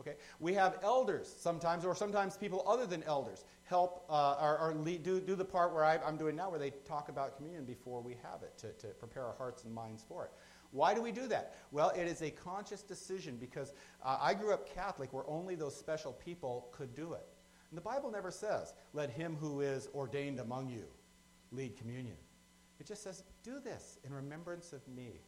Okay, 0.00 0.14
we 0.38 0.54
have 0.54 0.78
elders 0.82 1.34
sometimes, 1.38 1.84
or 1.84 1.94
sometimes 1.94 2.36
people 2.36 2.64
other 2.68 2.86
than 2.86 3.02
elders 3.02 3.44
help 3.64 4.04
uh, 4.08 4.36
or, 4.40 4.58
or 4.58 4.74
lead, 4.74 5.02
do, 5.02 5.20
do 5.20 5.34
the 5.34 5.44
part 5.44 5.74
where 5.74 5.84
I, 5.84 5.98
am 6.06 6.16
doing 6.16 6.36
now, 6.36 6.50
where 6.50 6.58
they 6.58 6.70
talk 6.70 7.08
about 7.08 7.36
communion 7.36 7.64
before 7.64 8.00
we 8.00 8.16
have 8.22 8.42
it 8.42 8.56
to, 8.58 8.72
to 8.86 8.94
prepare 8.94 9.24
our 9.24 9.34
hearts 9.34 9.64
and 9.64 9.74
minds 9.74 10.04
for 10.06 10.24
it. 10.24 10.30
Why 10.70 10.94
do 10.94 11.02
we 11.02 11.10
do 11.10 11.26
that? 11.28 11.56
Well, 11.72 11.90
it 11.90 12.06
is 12.06 12.22
a 12.22 12.30
conscious 12.30 12.82
decision 12.82 13.38
because 13.40 13.72
uh, 14.04 14.18
I 14.20 14.34
grew 14.34 14.52
up 14.52 14.72
Catholic 14.72 15.12
where 15.12 15.28
only 15.28 15.56
those 15.56 15.74
special 15.74 16.12
people 16.12 16.68
could 16.72 16.94
do 16.94 17.14
it. 17.14 17.26
And 17.70 17.76
the 17.76 17.82
Bible 17.82 18.10
never 18.10 18.30
says, 18.30 18.74
let 18.92 19.10
him 19.10 19.36
who 19.40 19.60
is 19.62 19.88
ordained 19.94 20.40
among 20.40 20.68
you 20.70 20.84
lead 21.50 21.76
communion. 21.76 22.16
It 22.78 22.86
just 22.86 23.02
says, 23.02 23.24
do 23.42 23.60
this 23.60 23.98
in 24.04 24.12
remembrance 24.12 24.72
of 24.72 24.86
me. 24.88 25.20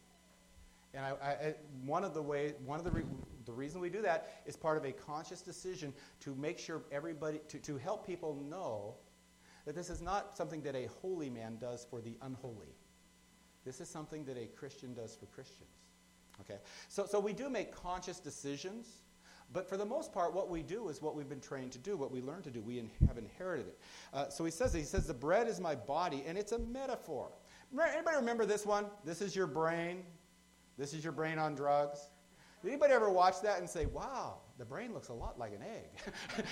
And 0.93 1.05
I, 1.05 1.09
I, 1.09 1.53
one 1.85 2.03
of 2.03 2.13
the 2.13 2.21
way, 2.21 2.53
one 2.65 2.79
of 2.79 2.85
the, 2.85 2.91
re, 2.91 3.03
the 3.51 3.57
reason 3.57 3.81
we 3.81 3.89
do 3.89 4.01
that 4.01 4.41
is 4.45 4.55
part 4.55 4.77
of 4.77 4.85
a 4.85 4.93
conscious 4.93 5.41
decision 5.41 5.93
to 6.21 6.33
make 6.35 6.57
sure 6.57 6.83
everybody, 6.89 7.41
to, 7.49 7.59
to 7.59 7.77
help 7.77 8.07
people 8.07 8.41
know 8.49 8.95
that 9.65 9.75
this 9.75 9.89
is 9.89 10.01
not 10.01 10.37
something 10.37 10.61
that 10.61 10.73
a 10.73 10.87
holy 11.01 11.29
man 11.29 11.57
does 11.59 11.85
for 11.89 11.99
the 11.99 12.15
unholy. 12.21 12.73
This 13.65 13.81
is 13.81 13.89
something 13.89 14.23
that 14.25 14.37
a 14.37 14.45
Christian 14.47 14.93
does 14.93 15.15
for 15.15 15.25
Christians. 15.25 15.69
Okay? 16.39 16.59
So, 16.87 17.05
so 17.05 17.19
we 17.19 17.33
do 17.33 17.49
make 17.49 17.75
conscious 17.75 18.19
decisions, 18.19 18.87
but 19.51 19.67
for 19.67 19.75
the 19.75 19.85
most 19.85 20.13
part, 20.13 20.33
what 20.33 20.49
we 20.49 20.63
do 20.63 20.87
is 20.87 21.01
what 21.01 21.13
we've 21.13 21.27
been 21.27 21.41
trained 21.41 21.73
to 21.73 21.77
do, 21.77 21.97
what 21.97 22.09
we 22.09 22.21
learn 22.21 22.41
to 22.43 22.49
do. 22.49 22.61
We 22.61 22.79
in, 22.79 22.89
have 23.05 23.17
inherited 23.17 23.67
it. 23.67 23.79
Uh, 24.13 24.29
so 24.29 24.45
he 24.45 24.51
says, 24.51 24.73
he 24.73 24.83
says, 24.83 25.07
the 25.07 25.13
bread 25.13 25.49
is 25.49 25.59
my 25.59 25.75
body, 25.75 26.23
and 26.25 26.37
it's 26.37 26.53
a 26.53 26.59
metaphor. 26.59 27.31
Anybody 27.77 28.15
remember 28.15 28.45
this 28.45 28.65
one? 28.65 28.85
This 29.03 29.21
is 29.21 29.35
your 29.35 29.47
brain. 29.47 30.03
This 30.77 30.93
is 30.93 31.03
your 31.03 31.13
brain 31.13 31.37
on 31.37 31.53
drugs. 31.53 31.99
Anybody 32.65 32.93
ever 32.93 33.09
watch 33.09 33.41
that 33.41 33.59
and 33.59 33.69
say, 33.69 33.87
wow, 33.87 34.37
the 34.57 34.65
brain 34.65 34.93
looks 34.93 35.09
a 35.09 35.13
lot 35.13 35.39
like 35.39 35.53
an 35.53 35.63
egg? 35.63 36.45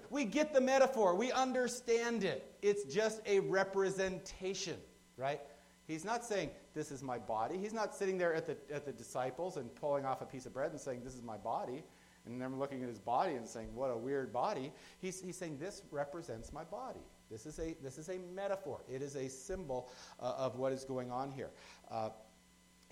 we 0.10 0.24
get 0.24 0.54
the 0.54 0.60
metaphor, 0.60 1.14
we 1.14 1.32
understand 1.32 2.22
it. 2.22 2.56
It's 2.62 2.84
just 2.84 3.20
a 3.26 3.40
representation, 3.40 4.76
right? 5.16 5.40
He's 5.86 6.04
not 6.04 6.24
saying, 6.24 6.50
this 6.72 6.92
is 6.92 7.02
my 7.02 7.18
body. 7.18 7.58
He's 7.58 7.72
not 7.72 7.96
sitting 7.96 8.16
there 8.16 8.32
at 8.32 8.46
the, 8.46 8.56
at 8.72 8.86
the 8.86 8.92
disciples 8.92 9.56
and 9.56 9.74
pulling 9.74 10.04
off 10.04 10.22
a 10.22 10.26
piece 10.26 10.46
of 10.46 10.54
bread 10.54 10.70
and 10.70 10.80
saying, 10.80 11.02
this 11.02 11.14
is 11.14 11.22
my 11.22 11.36
body. 11.36 11.82
And 12.26 12.40
then 12.40 12.58
looking 12.60 12.82
at 12.82 12.88
his 12.88 13.00
body 13.00 13.34
and 13.34 13.48
saying, 13.48 13.74
what 13.74 13.90
a 13.90 13.96
weird 13.96 14.32
body. 14.32 14.72
He's, 15.00 15.20
he's 15.20 15.36
saying, 15.36 15.58
this 15.58 15.82
represents 15.90 16.52
my 16.52 16.62
body. 16.62 17.00
This 17.28 17.46
is 17.46 17.58
a, 17.58 17.74
this 17.82 17.98
is 17.98 18.08
a 18.08 18.18
metaphor. 18.18 18.82
It 18.88 19.02
is 19.02 19.16
a 19.16 19.28
symbol 19.28 19.90
uh, 20.20 20.34
of 20.36 20.56
what 20.56 20.72
is 20.72 20.84
going 20.84 21.10
on 21.10 21.32
here. 21.32 21.50
Uh, 21.90 22.10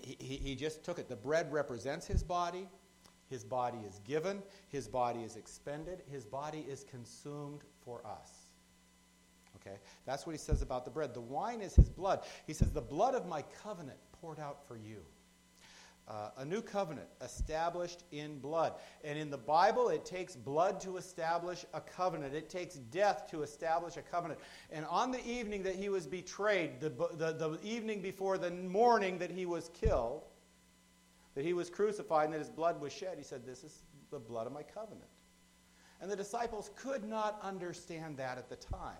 he, 0.01 0.35
he, 0.35 0.55
just 0.55 0.83
took 0.83 0.99
it. 0.99 1.09
The 1.09 1.15
bread 1.15 1.51
represents 1.51 2.07
his 2.07 2.23
body. 2.23 2.67
His 3.29 3.43
body 3.43 3.79
is 3.87 3.99
given. 4.07 4.41
His 4.69 4.87
body 4.87 5.21
is 5.21 5.35
expended. 5.35 6.01
His 6.11 6.25
body 6.25 6.65
is 6.67 6.83
consumed 6.83 7.61
for 7.83 8.01
us. 8.05 8.31
Okay? 9.57 9.77
That's 10.05 10.25
what 10.25 10.31
he 10.31 10.39
says 10.39 10.61
about 10.61 10.85
the 10.85 10.91
bread. 10.91 11.13
The 11.13 11.21
wine 11.21 11.61
is 11.61 11.75
his 11.75 11.89
blood. 11.89 12.21
He 12.47 12.53
says, 12.53 12.71
The 12.71 12.81
blood 12.81 13.13
of 13.13 13.27
my 13.27 13.43
covenant 13.63 13.97
poured 14.21 14.39
out 14.39 14.67
for 14.67 14.77
you. 14.77 15.01
Uh, 16.09 16.31
a 16.37 16.45
new 16.45 16.59
covenant 16.59 17.07
established 17.21 18.03
in 18.11 18.39
blood. 18.39 18.73
And 19.03 19.19
in 19.19 19.29
the 19.29 19.37
Bible, 19.37 19.89
it 19.89 20.05
takes 20.05 20.35
blood 20.35 20.81
to 20.81 20.97
establish 20.97 21.65
a 21.75 21.81
covenant. 21.81 22.33
It 22.33 22.49
takes 22.49 22.75
death 22.75 23.27
to 23.29 23.43
establish 23.43 23.95
a 23.95 24.01
covenant. 24.01 24.39
And 24.71 24.85
on 24.89 25.11
the 25.11 25.23
evening 25.23 25.61
that 25.63 25.75
he 25.75 25.87
was 25.87 26.07
betrayed, 26.07 26.79
the, 26.79 26.89
the, 26.89 27.33
the 27.33 27.59
evening 27.63 28.01
before 28.01 28.39
the 28.39 28.49
morning 28.49 29.19
that 29.19 29.29
he 29.29 29.45
was 29.45 29.69
killed, 29.69 30.23
that 31.35 31.45
he 31.45 31.53
was 31.53 31.69
crucified 31.69 32.25
and 32.25 32.33
that 32.33 32.39
his 32.39 32.49
blood 32.49 32.81
was 32.81 32.91
shed, 32.91 33.15
he 33.15 33.23
said, 33.23 33.45
This 33.45 33.63
is 33.63 33.83
the 34.09 34.19
blood 34.19 34.47
of 34.47 34.53
my 34.53 34.63
covenant. 34.63 35.05
And 36.01 36.09
the 36.09 36.15
disciples 36.15 36.71
could 36.75 37.03
not 37.03 37.39
understand 37.43 38.17
that 38.17 38.39
at 38.39 38.49
the 38.49 38.55
time. 38.55 38.95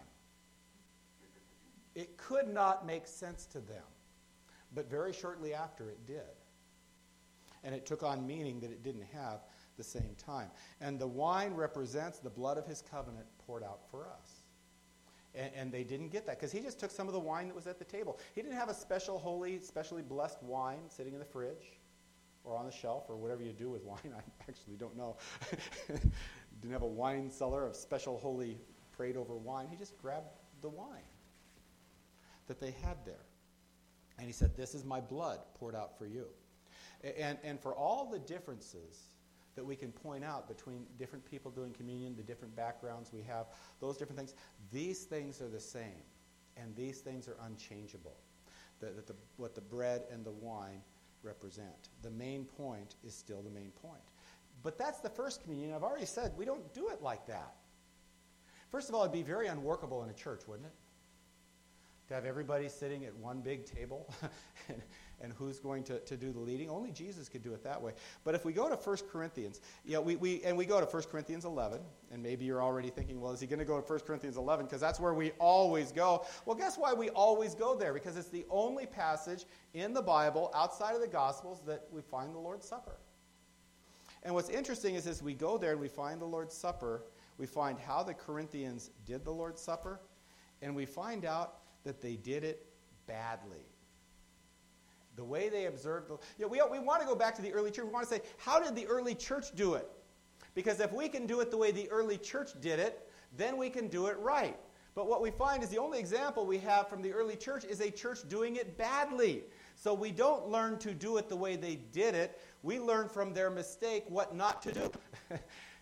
It 1.96 2.18
could 2.18 2.48
not 2.48 2.86
make 2.86 3.08
sense 3.08 3.48
to 3.48 3.60
them. 3.60 3.84
But 4.76 4.92
very 4.92 5.12
shortly 5.12 5.56
after, 5.56 5.90
it 5.90 6.06
did. 6.06 6.39
And 7.64 7.76
it 7.76 7.86
took 7.86 8.04
on 8.04 8.26
meaning 8.26 8.60
that 8.62 8.72
it 8.72 8.84
didn't 8.84 9.06
have 9.14 9.42
the 9.78 9.84
same 9.84 10.16
time. 10.18 10.50
And 10.82 11.00
the 11.00 11.08
wine 11.08 11.54
represents 11.54 12.20
the 12.20 12.30
blood 12.30 12.58
of 12.58 12.66
his 12.66 12.82
covenant 12.82 13.26
poured 13.46 13.64
out 13.64 13.82
for 13.90 14.08
us. 14.08 14.44
And, 15.36 15.52
and 15.56 15.72
they 15.72 15.84
didn't 15.84 16.10
get 16.10 16.26
that 16.26 16.38
because 16.38 16.52
he 16.52 16.60
just 16.60 16.80
took 16.80 16.92
some 16.92 17.08
of 17.08 17.14
the 17.14 17.20
wine 17.20 17.48
that 17.48 17.56
was 17.56 17.68
at 17.68 17.80
the 17.80 17.86
table. 17.86 18.20
He 18.36 18.42
didn't 18.42 18.58
have 18.58 18.70
a 18.70 18.74
special, 18.74 19.20
holy, 19.20 19.60
specially 19.60 20.02
blessed 20.02 20.42
wine 20.44 20.80
sitting 20.90 21.14
in 21.14 21.20
the 21.20 21.26
fridge 21.26 21.80
or 22.44 22.56
on 22.56 22.66
the 22.66 22.72
shelf 22.72 23.06
or 23.10 23.16
whatever 23.16 23.44
you 23.44 23.52
do 23.52 23.70
with 23.70 23.84
wine. 23.84 24.00
I 24.06 24.22
actually 24.48 24.76
don't 24.78 24.98
know. 24.98 25.18
didn't 26.62 26.74
have 26.74 26.82
a 26.82 26.88
wine 26.88 27.30
cellar 27.30 27.66
of 27.66 27.76
special, 27.76 28.18
holy, 28.18 28.58
prayed 28.92 29.16
over 29.16 29.36
wine. 29.36 29.68
He 29.70 29.78
just 29.78 29.98
grabbed 29.98 30.28
the 30.62 30.70
wine 30.70 31.08
that 32.48 32.60
they 32.60 32.72
had 32.84 32.98
there. 33.06 33.24
And 34.18 34.28
he 34.28 34.34
said, 34.34 34.58
This 34.58 34.76
is 34.76 34.84
my 34.84 35.00
blood 35.00 35.40
poured 35.54 35.76
out 35.76 35.98
for 35.98 36.06
you. 36.06 36.26
And, 37.04 37.38
and 37.44 37.60
for 37.60 37.74
all 37.74 38.06
the 38.06 38.20
differences 38.20 39.12
that 39.56 39.64
we 39.64 39.76
can 39.76 39.92
point 39.92 40.24
out 40.24 40.48
between 40.48 40.86
different 40.98 41.26
people 41.26 41.52
doing 41.52 41.74
communion, 41.74 42.16
the 42.16 42.24
different 42.24 42.56
backgrounds 42.56 43.12
we 43.14 43.22
have, 43.24 43.48
those 43.80 43.98
different 43.98 44.18
things, 44.18 44.34
these 44.72 45.04
things 45.04 45.42
are 45.42 45.50
the 45.50 45.60
same. 45.60 46.04
And 46.58 46.76
these 46.76 47.00
things 47.00 47.28
are 47.28 47.38
unchangeable. 47.46 48.18
The, 48.80 48.88
the, 48.88 49.02
the, 49.02 49.16
what 49.38 49.56
the 49.56 49.62
bread 49.62 50.04
and 50.12 50.26
the 50.26 50.32
wine 50.32 50.82
represent. 51.24 51.90
The 52.02 52.12
main 52.12 52.46
point 52.46 52.96
is 53.04 53.14
still 53.14 53.42
the 53.42 53.50
main 53.50 53.72
point. 53.82 54.02
But 54.62 54.78
that's 54.78 55.00
the 55.00 55.10
first 55.10 55.42
communion. 55.42 55.74
I've 55.74 55.84
already 55.84 56.06
said 56.06 56.34
we 56.38 56.46
don't 56.46 56.74
do 56.74 56.90
it 56.90 57.02
like 57.02 57.26
that. 57.28 57.56
First 58.72 58.90
of 58.90 58.96
all, 58.96 59.02
it'd 59.02 59.14
be 59.14 59.24
very 59.24 59.48
unworkable 59.48 60.04
in 60.04 60.10
a 60.10 60.14
church, 60.14 60.42
wouldn't 60.48 60.68
it? 60.68 60.74
To 62.10 62.16
have 62.16 62.26
everybody 62.26 62.68
sitting 62.68 63.06
at 63.06 63.16
one 63.16 63.42
big 63.42 63.66
table 63.66 64.12
and, 64.68 64.82
and 65.22 65.32
who's 65.34 65.60
going 65.60 65.84
to, 65.84 66.00
to 66.00 66.18
do 66.18 66.32
the 66.32 66.40
leading. 66.40 66.68
Only 66.68 66.92
Jesus 66.92 67.30
could 67.30 67.44
do 67.44 67.54
it 67.54 67.64
that 67.64 67.80
way. 67.80 67.94
But 68.24 68.34
if 68.34 68.44
we 68.44 68.52
go 68.52 68.68
to 68.68 68.76
1 68.76 68.98
Corinthians, 69.12 69.62
you 69.86 69.94
know, 69.94 70.02
we, 70.02 70.16
we, 70.16 70.42
and 70.44 70.58
we 70.58 70.66
go 70.66 70.80
to 70.80 70.88
1 70.88 71.04
Corinthians 71.04 71.46
11, 71.46 71.80
and 72.12 72.24
maybe 72.24 72.46
you're 72.46 72.64
already 72.64 72.90
thinking, 72.90 73.22
well, 73.22 73.32
is 73.32 73.40
he 73.40 73.46
going 73.46 73.60
to 73.60 73.66
go 73.66 73.80
to 73.80 73.88
1 73.88 74.00
Corinthians 74.00 74.38
11? 74.38 74.66
Because 74.66 74.82
that's 74.82 75.00
where 75.00 75.14
we 75.14 75.34
always 75.38 75.92
go. 75.92 76.26
Well, 76.48 76.56
guess 76.56 76.80
why 76.80 76.94
we 76.94 77.10
always 77.12 77.54
go 77.54 77.76
there? 77.76 77.94
Because 77.94 78.18
it's 78.18 78.30
the 78.30 78.46
only 78.50 78.88
passage 78.88 79.46
in 79.76 79.94
the 79.94 80.02
Bible 80.02 80.52
outside 80.56 80.96
of 80.96 81.02
the 81.02 81.08
Gospels 81.08 81.62
that 81.68 81.88
we 81.92 82.02
find 82.02 82.34
the 82.34 82.40
Lord's 82.40 82.68
Supper. 82.68 82.98
And 84.24 84.34
what's 84.34 84.50
interesting 84.50 84.96
is 84.96 85.06
as 85.06 85.22
we 85.22 85.36
go 85.36 85.60
there 85.60 85.74
and 85.74 85.80
we 85.80 85.88
find 85.88 86.20
the 86.20 86.26
Lord's 86.26 86.56
Supper, 86.56 87.04
we 87.38 87.46
find 87.46 87.78
how 87.78 88.02
the 88.02 88.16
Corinthians 88.16 88.90
did 89.06 89.24
the 89.24 89.32
Lord's 89.32 89.62
Supper, 89.62 90.02
and 90.64 90.76
we 90.76 90.88
find 90.88 91.24
out 91.24 91.59
that 91.84 92.02
they 92.02 92.16
did 92.16 92.44
it 92.44 92.66
badly. 93.08 93.66
The 95.16 95.24
way 95.24 95.50
they 95.50 95.66
observed, 95.66 96.10
the, 96.10 96.14
you 96.38 96.46
know, 96.46 96.48
we, 96.48 96.62
we 96.72 96.84
want 96.84 97.02
to 97.02 97.08
go 97.08 97.16
back 97.16 97.36
to 97.36 97.42
the 97.42 97.52
early 97.54 97.72
church. 97.72 97.86
We 97.86 97.92
want 97.92 98.08
to 98.08 98.16
say, 98.16 98.22
how 98.38 98.60
did 98.60 98.76
the 98.76 98.88
early 98.88 99.16
church 99.16 99.56
do 99.56 99.74
it? 99.74 99.90
Because 100.56 100.80
if 100.80 100.92
we 100.94 101.10
can 101.10 101.26
do 101.26 101.42
it 101.42 101.52
the 101.52 101.58
way 101.58 101.72
the 101.72 101.90
early 101.90 102.18
church 102.18 102.52
did 102.62 102.80
it, 102.80 103.10
then 103.36 103.58
we 103.58 103.70
can 103.70 103.88
do 103.88 104.08
it 104.08 104.18
right. 104.20 104.58
But 104.96 105.08
what 105.08 105.22
we 105.22 105.32
find 105.32 105.64
is 105.64 105.70
the 105.70 105.78
only 105.78 106.00
example 106.00 106.46
we 106.46 106.58
have 106.60 106.90
from 106.90 107.02
the 107.02 107.14
early 107.14 107.36
church 107.36 107.64
is 107.64 107.80
a 107.80 107.92
church 107.92 108.20
doing 108.28 108.56
it 108.56 108.78
badly. 108.78 109.44
So 109.76 109.94
we 109.94 110.12
don't 110.12 110.48
learn 110.48 110.78
to 110.80 110.94
do 110.94 111.18
it 111.18 111.30
the 111.30 111.36
way 111.36 111.56
they 111.56 111.76
did 111.76 112.16
it. 112.16 112.40
We 112.64 112.80
learn 112.80 113.08
from 113.08 113.34
their 113.34 113.50
mistake 113.50 114.04
what 114.10 114.36
not 114.36 114.62
to 114.64 114.74
do. 114.74 114.92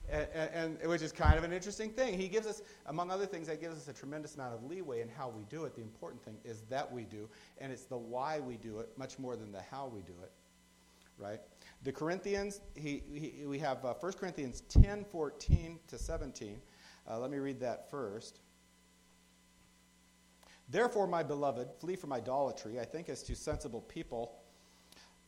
and, 0.10 0.78
and, 0.82 0.89
which 0.89 1.02
is 1.02 1.12
kind 1.12 1.38
of 1.38 1.43
an 1.43 1.52
interesting 1.52 1.89
thing. 1.89 2.17
He 2.17 2.28
gives 2.28 2.48
us, 2.48 2.62
among 2.86 3.12
other 3.12 3.26
things, 3.26 3.48
that 3.48 3.60
gives 3.60 3.78
us 3.78 3.88
a 3.88 3.93
tremendous 3.93 4.36
amount 4.36 4.54
of 4.54 4.63
leeway 4.63 5.02
in 5.02 5.10
how 5.10 5.30
we 5.30 5.43
do 5.46 5.65
it. 5.65 5.76
The 5.76 5.82
important 5.82 6.24
thing 6.24 6.38
is 6.46 6.62
that 6.70 6.91
we 6.91 7.04
do, 7.04 7.30
and 7.58 7.72
it's 7.72 7.86
the 7.86 7.98
why 7.98 8.39
we 8.39 8.58
do 8.58 8.80
it 8.80 8.89
much 8.98 9.20
more 9.20 9.36
than 9.36 9.52
the 9.52 9.62
how 9.62 9.91
we 9.93 10.02
do 10.02 10.13
it, 10.24 10.32
right? 11.17 11.39
The 11.84 11.91
Corinthians, 11.91 12.62
he, 12.76 13.04
he 13.13 13.46
we 13.46 13.60
have 13.60 13.84
uh, 13.84 13.93
1 14.00 14.13
Corinthians 14.13 14.62
10, 14.70 15.06
14 15.06 15.80
to 15.88 15.98
17. 15.98 16.62
Uh, 17.10 17.20
let 17.20 17.30
me 17.30 17.38
read 17.38 17.60
that 17.60 17.89
first. 17.91 18.39
Therefore, 20.70 21.08
my 21.08 21.24
beloved, 21.24 21.70
flee 21.80 21.96
from 21.96 22.12
idolatry. 22.12 22.80
I 22.80 22.86
think 22.86 23.08
as 23.08 23.24
to 23.24 23.36
sensible 23.36 23.82
people, 23.82 24.36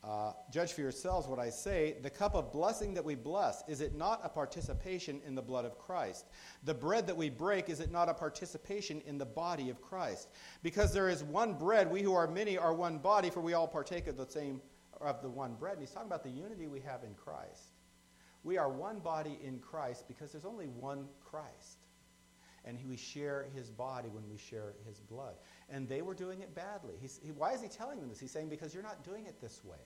uh, 0.02 0.32
judge 0.50 0.72
for 0.72 0.80
yourselves 0.80 1.26
what 1.26 1.38
I 1.38 1.50
say. 1.50 1.96
The 2.02 2.10
cup 2.10 2.34
of 2.34 2.52
blessing 2.52 2.94
that 2.94 3.04
we 3.04 3.14
bless, 3.14 3.62
is 3.68 3.80
it 3.80 3.94
not 3.94 4.20
a 4.24 4.28
participation 4.28 5.20
in 5.26 5.34
the 5.34 5.42
blood 5.42 5.64
of 5.66 5.78
Christ? 5.78 6.26
The 6.64 6.72
bread 6.72 7.06
that 7.06 7.16
we 7.16 7.28
break, 7.28 7.68
is 7.68 7.80
it 7.80 7.92
not 7.92 8.08
a 8.08 8.14
participation 8.14 9.02
in 9.06 9.18
the 9.18 9.26
body 9.26 9.68
of 9.68 9.82
Christ? 9.82 10.28
Because 10.62 10.94
there 10.94 11.10
is 11.10 11.22
one 11.22 11.52
bread, 11.52 11.90
we 11.90 12.02
who 12.02 12.14
are 12.14 12.26
many 12.26 12.56
are 12.56 12.72
one 12.72 12.98
body, 12.98 13.28
for 13.28 13.40
we 13.40 13.52
all 13.52 13.68
partake 13.68 14.06
of 14.06 14.16
the 14.16 14.26
same 14.26 14.62
of 15.00 15.20
the 15.20 15.28
one 15.28 15.54
bread. 15.54 15.74
And 15.74 15.82
he's 15.82 15.90
talking 15.90 16.08
about 16.08 16.22
the 16.22 16.30
unity 16.30 16.66
we 16.66 16.80
have 16.80 17.04
in 17.04 17.14
Christ. 17.14 17.74
We 18.42 18.56
are 18.56 18.70
one 18.70 19.00
body 19.00 19.38
in 19.42 19.58
Christ 19.58 20.08
because 20.08 20.32
there's 20.32 20.46
only 20.46 20.66
one 20.66 21.08
Christ. 21.22 21.84
And 22.64 22.78
we 22.86 22.96
share 22.96 23.46
his 23.54 23.70
body 23.70 24.08
when 24.08 24.28
we 24.28 24.36
share 24.36 24.74
his 24.86 25.00
blood 25.00 25.34
and 25.70 25.88
they 25.88 26.02
were 26.02 26.14
doing 26.14 26.40
it 26.40 26.54
badly. 26.54 26.94
He, 27.00 27.30
why 27.30 27.52
is 27.52 27.62
he 27.62 27.68
telling 27.68 28.00
them 28.00 28.08
this? 28.08 28.18
He's 28.18 28.30
saying, 28.30 28.48
because 28.48 28.74
you're 28.74 28.82
not 28.82 29.04
doing 29.04 29.26
it 29.26 29.40
this 29.40 29.64
way. 29.64 29.78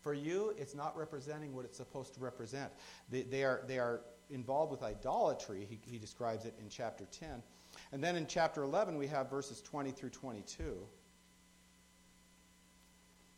For 0.00 0.14
you, 0.14 0.54
it's 0.56 0.74
not 0.74 0.96
representing 0.96 1.54
what 1.54 1.64
it's 1.64 1.76
supposed 1.76 2.14
to 2.14 2.20
represent. 2.20 2.72
They, 3.10 3.22
they 3.22 3.44
are, 3.44 3.62
they 3.66 3.78
are 3.78 4.00
involved 4.30 4.70
with 4.70 4.82
idolatry. 4.82 5.66
He, 5.68 5.78
he 5.90 5.98
describes 5.98 6.46
it 6.46 6.54
in 6.58 6.68
chapter 6.70 7.04
10. 7.12 7.42
And 7.92 8.02
then 8.02 8.16
in 8.16 8.26
chapter 8.26 8.62
11, 8.62 8.96
we 8.96 9.06
have 9.08 9.28
verses 9.28 9.60
20 9.60 9.90
through 9.90 10.10
22. 10.10 10.78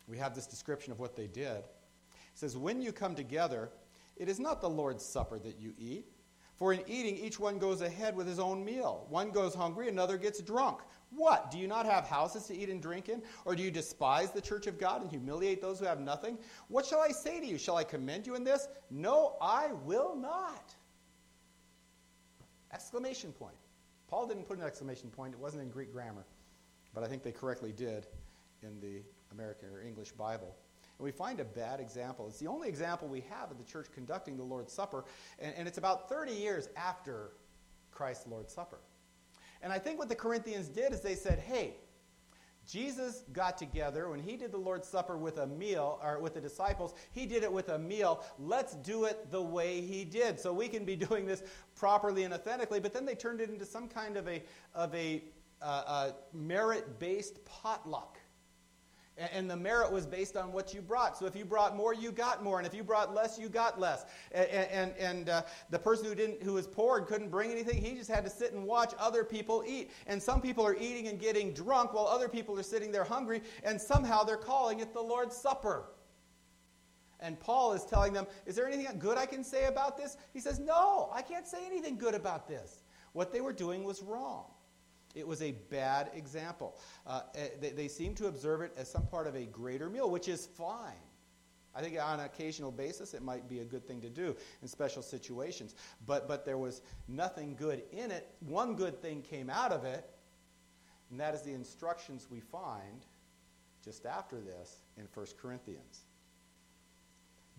We 0.07 0.17
have 0.17 0.35
this 0.35 0.47
description 0.47 0.91
of 0.91 0.99
what 0.99 1.15
they 1.15 1.27
did. 1.27 1.57
It 1.57 2.35
says, 2.35 2.57
When 2.57 2.81
you 2.81 2.91
come 2.91 3.15
together, 3.15 3.69
it 4.15 4.29
is 4.29 4.39
not 4.39 4.61
the 4.61 4.69
Lord's 4.69 5.03
supper 5.03 5.39
that 5.39 5.59
you 5.59 5.73
eat. 5.77 6.05
For 6.55 6.71
in 6.71 6.81
eating, 6.87 7.17
each 7.17 7.39
one 7.39 7.57
goes 7.57 7.81
ahead 7.81 8.15
with 8.15 8.27
his 8.27 8.39
own 8.39 8.63
meal. 8.63 9.05
One 9.09 9.31
goes 9.31 9.55
hungry, 9.55 9.89
another 9.89 10.17
gets 10.17 10.39
drunk. 10.41 10.79
What? 11.15 11.51
Do 11.51 11.57
you 11.57 11.67
not 11.67 11.85
have 11.85 12.07
houses 12.07 12.45
to 12.47 12.55
eat 12.55 12.69
and 12.69 12.81
drink 12.81 13.09
in? 13.09 13.21
Or 13.45 13.55
do 13.55 13.63
you 13.63 13.71
despise 13.71 14.31
the 14.31 14.41
church 14.41 14.67
of 14.67 14.79
God 14.79 15.01
and 15.01 15.09
humiliate 15.09 15.61
those 15.61 15.79
who 15.79 15.85
have 15.85 15.99
nothing? 15.99 16.37
What 16.67 16.85
shall 16.85 17.01
I 17.01 17.09
say 17.09 17.39
to 17.39 17.45
you? 17.45 17.57
Shall 17.57 17.77
I 17.77 17.83
commend 17.83 18.25
you 18.25 18.35
in 18.35 18.43
this? 18.43 18.67
No, 18.89 19.35
I 19.41 19.71
will 19.83 20.15
not. 20.15 20.73
Exclamation 22.73 23.31
point. 23.31 23.55
Paul 24.07 24.27
didn't 24.27 24.43
put 24.43 24.57
an 24.57 24.63
exclamation 24.63 25.09
point, 25.09 25.33
it 25.33 25.39
wasn't 25.39 25.63
in 25.63 25.69
Greek 25.69 25.91
grammar, 25.91 26.25
but 26.93 27.03
I 27.03 27.07
think 27.07 27.23
they 27.23 27.31
correctly 27.31 27.71
did 27.71 28.05
in 28.61 28.79
the 28.79 29.01
American 29.31 29.69
or 29.69 29.81
English 29.81 30.11
Bible. 30.11 30.55
And 30.99 31.05
we 31.05 31.11
find 31.11 31.39
a 31.39 31.45
bad 31.45 31.79
example. 31.79 32.27
It's 32.27 32.37
the 32.37 32.47
only 32.47 32.69
example 32.69 33.07
we 33.07 33.21
have 33.21 33.49
of 33.49 33.57
the 33.57 33.63
church 33.63 33.87
conducting 33.91 34.37
the 34.37 34.43
Lord's 34.43 34.71
Supper, 34.71 35.05
and, 35.39 35.53
and 35.55 35.67
it's 35.67 35.79
about 35.79 36.09
30 36.09 36.31
years 36.31 36.69
after 36.77 37.31
Christ's 37.91 38.27
Lord's 38.27 38.53
Supper. 38.53 38.77
And 39.63 39.71
I 39.71 39.79
think 39.79 39.97
what 39.97 40.09
the 40.09 40.15
Corinthians 40.15 40.67
did 40.67 40.91
is 40.91 40.99
they 41.01 41.15
said, 41.15 41.39
hey, 41.39 41.75
Jesus 42.69 43.23
got 43.33 43.57
together 43.57 44.09
when 44.09 44.19
he 44.19 44.37
did 44.37 44.51
the 44.51 44.57
Lord's 44.57 44.87
Supper 44.87 45.17
with 45.17 45.37
a 45.37 45.47
meal, 45.47 45.99
or 46.03 46.19
with 46.19 46.33
the 46.33 46.41
disciples, 46.41 46.93
he 47.11 47.25
did 47.25 47.43
it 47.43 47.51
with 47.51 47.69
a 47.69 47.79
meal. 47.79 48.23
Let's 48.37 48.75
do 48.75 49.05
it 49.05 49.31
the 49.31 49.41
way 49.41 49.81
he 49.81 50.05
did. 50.05 50.39
So 50.39 50.53
we 50.53 50.67
can 50.67 50.85
be 50.85 50.95
doing 51.07 51.25
this 51.25 51.43
properly 51.75 52.23
and 52.23 52.33
authentically. 52.33 52.79
But 52.79 52.93
then 52.93 53.05
they 53.05 53.15
turned 53.15 53.41
it 53.41 53.49
into 53.49 53.65
some 53.65 53.87
kind 53.87 54.17
of 54.17 54.27
a, 54.27 54.43
of 54.75 54.93
a, 54.93 55.23
uh, 55.61 56.11
merit 56.33 56.99
based 56.99 57.43
potluck. 57.45 58.17
And 59.15 59.47
the 59.47 59.55
merit 59.55 59.91
was 59.91 60.07
based 60.07 60.35
on 60.35 60.51
what 60.51 60.73
you 60.73 60.81
brought. 60.81 61.17
So 61.17 61.27
if 61.27 61.35
you 61.35 61.45
brought 61.45 61.75
more, 61.75 61.93
you 61.93 62.11
got 62.11 62.43
more. 62.43 62.57
And 62.57 62.65
if 62.65 62.73
you 62.73 62.83
brought 62.83 63.13
less, 63.13 63.37
you 63.37 63.47
got 63.47 63.79
less. 63.79 64.05
And, 64.31 64.47
and, 64.49 64.93
and 64.97 65.29
uh, 65.29 65.41
the 65.69 65.77
person 65.77 66.05
who, 66.05 66.15
didn't, 66.15 66.41
who 66.41 66.53
was 66.53 66.65
poor 66.65 66.97
and 66.97 67.05
couldn't 67.05 67.29
bring 67.29 67.51
anything, 67.51 67.79
he 67.79 67.93
just 67.93 68.09
had 68.09 68.23
to 68.23 68.29
sit 68.29 68.53
and 68.53 68.65
watch 68.65 68.91
other 68.97 69.23
people 69.23 69.63
eat. 69.67 69.91
And 70.07 70.21
some 70.21 70.41
people 70.41 70.65
are 70.65 70.75
eating 70.75 71.09
and 71.09 71.19
getting 71.19 71.53
drunk 71.53 71.93
while 71.93 72.07
other 72.07 72.27
people 72.27 72.57
are 72.57 72.63
sitting 72.63 72.91
there 72.91 73.03
hungry. 73.03 73.43
And 73.63 73.79
somehow 73.79 74.23
they're 74.23 74.35
calling 74.35 74.79
it 74.79 74.93
the 74.93 75.01
Lord's 75.01 75.37
Supper. 75.37 75.85
And 77.19 77.39
Paul 77.39 77.73
is 77.73 77.85
telling 77.85 78.13
them, 78.13 78.25
Is 78.47 78.55
there 78.55 78.67
anything 78.67 78.97
good 78.97 79.17
I 79.17 79.27
can 79.27 79.43
say 79.43 79.65
about 79.65 79.95
this? 79.95 80.17
He 80.33 80.39
says, 80.39 80.59
No, 80.59 81.09
I 81.13 81.21
can't 81.21 81.47
say 81.47 81.65
anything 81.67 81.97
good 81.97 82.15
about 82.15 82.47
this. 82.47 82.81
What 83.13 83.31
they 83.31 83.41
were 83.41 83.53
doing 83.53 83.83
was 83.83 84.01
wrong. 84.01 84.45
It 85.13 85.27
was 85.27 85.41
a 85.41 85.51
bad 85.69 86.11
example. 86.15 86.75
Uh, 87.05 87.21
eh, 87.35 87.49
they, 87.61 87.69
they 87.69 87.87
seem 87.87 88.15
to 88.15 88.27
observe 88.27 88.61
it 88.61 88.73
as 88.77 88.89
some 88.89 89.05
part 89.07 89.27
of 89.27 89.35
a 89.35 89.45
greater 89.45 89.89
meal, 89.89 90.09
which 90.09 90.27
is 90.27 90.45
fine. 90.45 90.93
I 91.75 91.81
think 91.81 91.99
on 91.99 92.19
an 92.19 92.25
occasional 92.25 92.71
basis 92.71 93.13
it 93.13 93.23
might 93.23 93.49
be 93.49 93.59
a 93.59 93.65
good 93.65 93.87
thing 93.87 94.01
to 94.01 94.09
do 94.09 94.35
in 94.61 94.67
special 94.67 95.01
situations. 95.01 95.75
But, 96.05 96.27
but 96.27 96.45
there 96.45 96.57
was 96.57 96.81
nothing 97.07 97.55
good 97.55 97.83
in 97.91 98.11
it. 98.11 98.35
One 98.41 98.75
good 98.75 99.01
thing 99.01 99.21
came 99.21 99.49
out 99.49 99.71
of 99.71 99.85
it, 99.85 100.09
and 101.09 101.19
that 101.19 101.33
is 101.33 101.41
the 101.41 101.53
instructions 101.53 102.27
we 102.29 102.39
find 102.39 103.05
just 103.83 104.05
after 104.05 104.39
this 104.39 104.77
in 104.97 105.07
1 105.13 105.25
Corinthians. 105.41 106.01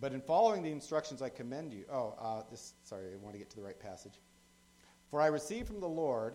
But 0.00 0.12
in 0.12 0.20
following 0.20 0.62
the 0.62 0.72
instructions, 0.72 1.22
I 1.22 1.28
commend 1.28 1.72
you. 1.72 1.84
Oh, 1.90 2.14
uh, 2.20 2.42
this, 2.50 2.74
sorry, 2.82 3.06
I 3.12 3.16
want 3.16 3.34
to 3.34 3.38
get 3.38 3.50
to 3.50 3.56
the 3.56 3.62
right 3.62 3.78
passage. 3.78 4.14
For 5.10 5.20
I 5.20 5.26
received 5.26 5.68
from 5.68 5.80
the 5.80 5.88
Lord 5.88 6.34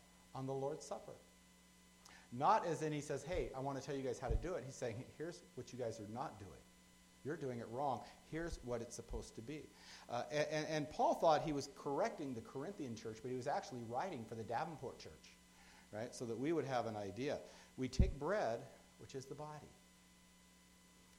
on 0.35 0.45
the 0.45 0.53
Lord's 0.53 0.85
Supper. 0.85 1.13
Not 2.31 2.65
as 2.65 2.81
in 2.81 2.93
he 2.93 3.01
says, 3.01 3.23
hey, 3.23 3.49
I 3.55 3.59
want 3.59 3.79
to 3.79 3.85
tell 3.85 3.95
you 3.95 4.03
guys 4.03 4.19
how 4.19 4.29
to 4.29 4.35
do 4.35 4.53
it. 4.53 4.63
He's 4.65 4.75
saying, 4.75 5.03
here's 5.17 5.43
what 5.55 5.73
you 5.73 5.79
guys 5.79 5.99
are 5.99 6.07
not 6.13 6.39
doing. 6.39 6.51
You're 7.23 7.37
doing 7.37 7.59
it 7.59 7.67
wrong. 7.69 8.01
Here's 8.31 8.59
what 8.63 8.81
it's 8.81 8.95
supposed 8.95 9.35
to 9.35 9.41
be. 9.41 9.69
Uh, 10.09 10.23
and, 10.31 10.65
and, 10.69 10.89
Paul 10.89 11.13
thought 11.15 11.43
he 11.43 11.53
was 11.53 11.69
correcting 11.77 12.33
the 12.33 12.41
Corinthian 12.41 12.95
church, 12.95 13.19
but 13.21 13.29
he 13.29 13.37
was 13.37 13.47
actually 13.47 13.81
writing 13.87 14.25
for 14.27 14.35
the 14.35 14.43
Davenport 14.43 14.97
church, 14.97 15.35
right? 15.91 16.15
So 16.15 16.25
that 16.25 16.39
we 16.39 16.51
would 16.51 16.65
have 16.65 16.87
an 16.87 16.95
idea. 16.95 17.37
We 17.77 17.87
take 17.87 18.17
bread, 18.17 18.61
which 18.97 19.13
is 19.13 19.25
the 19.25 19.35
body 19.35 19.67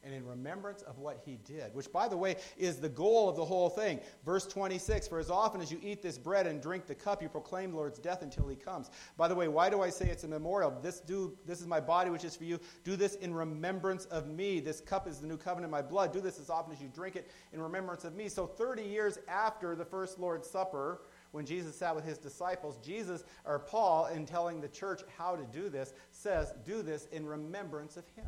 and 0.05 0.13
in 0.15 0.27
remembrance 0.27 0.83
of 0.83 0.99
what 0.99 1.21
he 1.25 1.37
did, 1.45 1.75
which, 1.75 1.93
by 1.93 2.09
the 2.09 2.17
way, 2.17 2.37
is 2.57 2.79
the 2.79 2.89
goal 2.89 3.29
of 3.29 3.37
the 3.37 3.45
whole 3.45 3.71
thing. 3.71 4.01
Verse 4.25 4.47
26 4.47 5.09
For 5.09 5.19
as 5.19 5.31
often 5.31 5.61
as 5.61 5.71
you 5.71 5.79
eat 5.83 6.03
this 6.03 6.19
bread 6.19 6.47
and 6.47 6.61
drink 6.61 6.87
the 6.87 6.95
cup, 6.95 7.23
you 7.23 7.29
proclaim 7.29 7.71
the 7.71 7.77
Lord's 7.77 7.99
death 7.99 8.23
until 8.23 8.49
he 8.49 8.57
comes. 8.57 8.91
By 9.17 9.29
the 9.29 9.35
way, 9.35 9.49
why 9.49 9.71
do 9.71 9.81
I 9.81 9.91
say 9.91 10.09
it's 10.09 10.25
a 10.25 10.29
memorial? 10.29 10.77
This, 10.83 11.01
do, 11.01 11.37
this 11.47 11.61
is 11.61 11.67
my 11.67 11.81
body, 11.81 12.11
which 12.11 12.25
is 12.25 12.35
for 12.35 12.45
you. 12.45 12.59
Do 12.85 12.97
this 12.97 13.15
in 13.17 13.33
remembrance 13.33 14.07
of 14.07 14.29
me. 14.29 14.61
This 14.61 14.81
cup 14.81 15.07
is 15.07 15.19
the 15.19 15.27
new 15.27 15.37
covenant 15.37 15.67
in 15.67 15.71
my 15.71 15.83
blood. 15.83 16.13
Do 16.13 16.21
this 16.21 16.41
as 16.41 16.51
often 16.51 16.73
as 16.73 16.81
you 16.81 16.89
drink 16.93 17.17
it 17.17 17.31
in 17.53 17.61
remembrance 17.61 18.05
of 18.05 18.15
me. 18.15 18.29
So, 18.29 18.47
30 18.47 18.83
years 18.83 19.19
after 19.29 19.77
the 19.77 19.85
first 19.85 20.19
Lord's 20.19 20.49
Supper, 20.49 21.03
when 21.31 21.47
Jesus 21.47 21.77
sat 21.77 21.95
with 21.95 22.05
his 22.05 22.19
disciples, 22.19 22.79
Jesus, 22.79 23.25
or 23.45 23.59
Paul, 23.59 24.07
in 24.07 24.27
telling 24.27 24.61
the 24.61 24.69
church 24.69 25.03
how 25.17 25.37
to 25.37 25.45
do 25.45 25.69
this, 25.69 25.95
says, 26.11 26.53
Do 26.65 26.83
this 26.83 27.07
in 27.07 27.25
remembrance 27.25 27.97
of 27.97 28.07
him. 28.17 28.27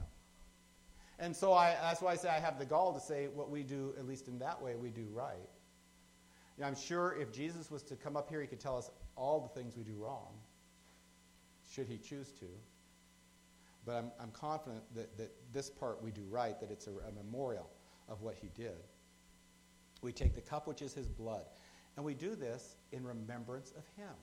And 1.19 1.35
so 1.35 1.53
I, 1.53 1.77
that's 1.81 2.01
why 2.01 2.13
I 2.13 2.17
say 2.17 2.29
I 2.29 2.41
have 2.41 2.59
the 2.59 2.65
gall 2.65 2.93
to 2.93 3.01
say 3.01 3.29
what 3.33 3.51
we 3.51 3.63
do, 3.63 3.95
at 3.99 4.07
least 4.07 4.29
in 4.29 4.39
that 4.41 4.61
way, 4.61 4.75
we 4.75 4.91
do 4.91 5.07
right. 5.13 5.49
I'm 6.63 6.77
sure 6.77 7.17
if 7.21 7.33
Jesus 7.33 7.71
was 7.71 7.83
to 7.85 7.97
come 7.97 8.17
up 8.17 8.29
here, 8.29 8.41
he 8.41 8.47
could 8.47 8.61
tell 8.61 8.77
us 8.77 8.91
all 9.17 9.41
the 9.41 9.61
things 9.61 9.77
we 9.77 9.83
do 9.83 9.95
wrong, 9.97 10.35
should 11.71 11.89
he 11.89 11.99
choose 11.99 12.31
to. 12.33 12.47
But 13.85 13.97
I'm, 13.97 14.11
I'm 14.21 14.31
confident 14.31 14.83
that, 14.95 15.17
that 15.19 15.33
this 15.53 15.69
part 15.69 16.03
we 16.03 16.11
do 16.11 16.23
right, 16.31 16.59
that 16.61 16.71
it's 16.71 16.87
a, 16.87 16.91
a 16.91 17.13
memorial 17.13 17.69
of 18.09 18.23
what 18.23 18.35
he 18.35 18.49
did. 18.57 18.77
We 20.03 20.13
take 20.13 20.35
the 20.35 20.41
cup, 20.41 20.67
which 20.67 20.83
is 20.83 20.95
his 20.95 21.09
blood, 21.09 21.45
and 21.97 22.05
we 22.05 22.15
do 22.15 22.35
this 22.35 22.77
in 22.93 23.05
remembrance 23.05 23.73
of 23.77 23.85
him. 23.97 24.15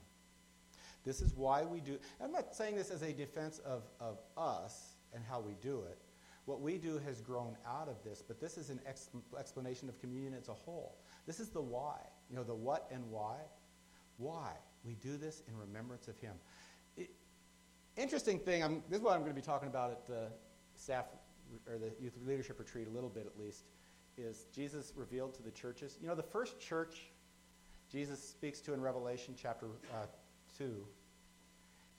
This 1.03 1.21
is 1.21 1.33
why 1.35 1.63
we 1.63 1.79
do. 1.79 1.97
I'm 2.23 2.31
not 2.31 2.55
saying 2.55 2.75
this 2.75 2.91
as 2.91 3.01
a 3.01 3.11
defense 3.11 3.59
of, 3.59 3.83
of 3.99 4.19
us 4.37 4.95
and 5.13 5.23
how 5.27 5.39
we 5.39 5.53
do 5.61 5.83
it. 5.89 5.97
What 6.45 6.61
we 6.61 6.77
do 6.77 6.99
has 7.05 7.21
grown 7.21 7.55
out 7.67 7.87
of 7.87 8.03
this, 8.03 8.23
but 8.25 8.39
this 8.39 8.57
is 8.57 8.69
an 8.69 8.79
ex- 8.85 9.09
explanation 9.37 9.89
of 9.89 9.99
communion 9.99 10.33
as 10.33 10.49
a 10.49 10.53
whole. 10.53 10.97
This 11.27 11.39
is 11.39 11.49
the 11.49 11.61
why. 11.61 11.99
You 12.29 12.35
know, 12.35 12.43
the 12.43 12.55
what 12.55 12.87
and 12.91 13.09
why. 13.11 13.35
Why? 14.17 14.51
We 14.83 14.95
do 14.95 15.17
this 15.17 15.43
in 15.47 15.55
remembrance 15.57 16.07
of 16.07 16.17
Him. 16.17 16.33
It, 16.97 17.11
interesting 17.95 18.39
thing, 18.39 18.63
I'm, 18.63 18.83
this 18.89 18.97
is 18.97 19.03
what 19.03 19.13
I'm 19.13 19.21
going 19.21 19.31
to 19.31 19.39
be 19.39 19.45
talking 19.45 19.69
about 19.69 19.91
at 19.91 20.07
the 20.07 20.27
staff 20.75 21.05
or 21.67 21.77
the 21.77 21.91
youth 22.01 22.13
leadership 22.25 22.59
retreat 22.59 22.87
a 22.87 22.91
little 22.91 23.09
bit 23.09 23.25
at 23.25 23.39
least, 23.39 23.65
is 24.17 24.45
Jesus 24.53 24.93
revealed 24.95 25.33
to 25.35 25.43
the 25.43 25.51
churches. 25.51 25.97
You 26.01 26.07
know, 26.07 26.15
the 26.15 26.23
first 26.23 26.59
church 26.59 27.11
Jesus 27.91 28.25
speaks 28.25 28.61
to 28.61 28.73
in 28.73 28.81
Revelation 28.81 29.33
chapter 29.37 29.67
uh, 29.93 30.05
2, 30.57 30.85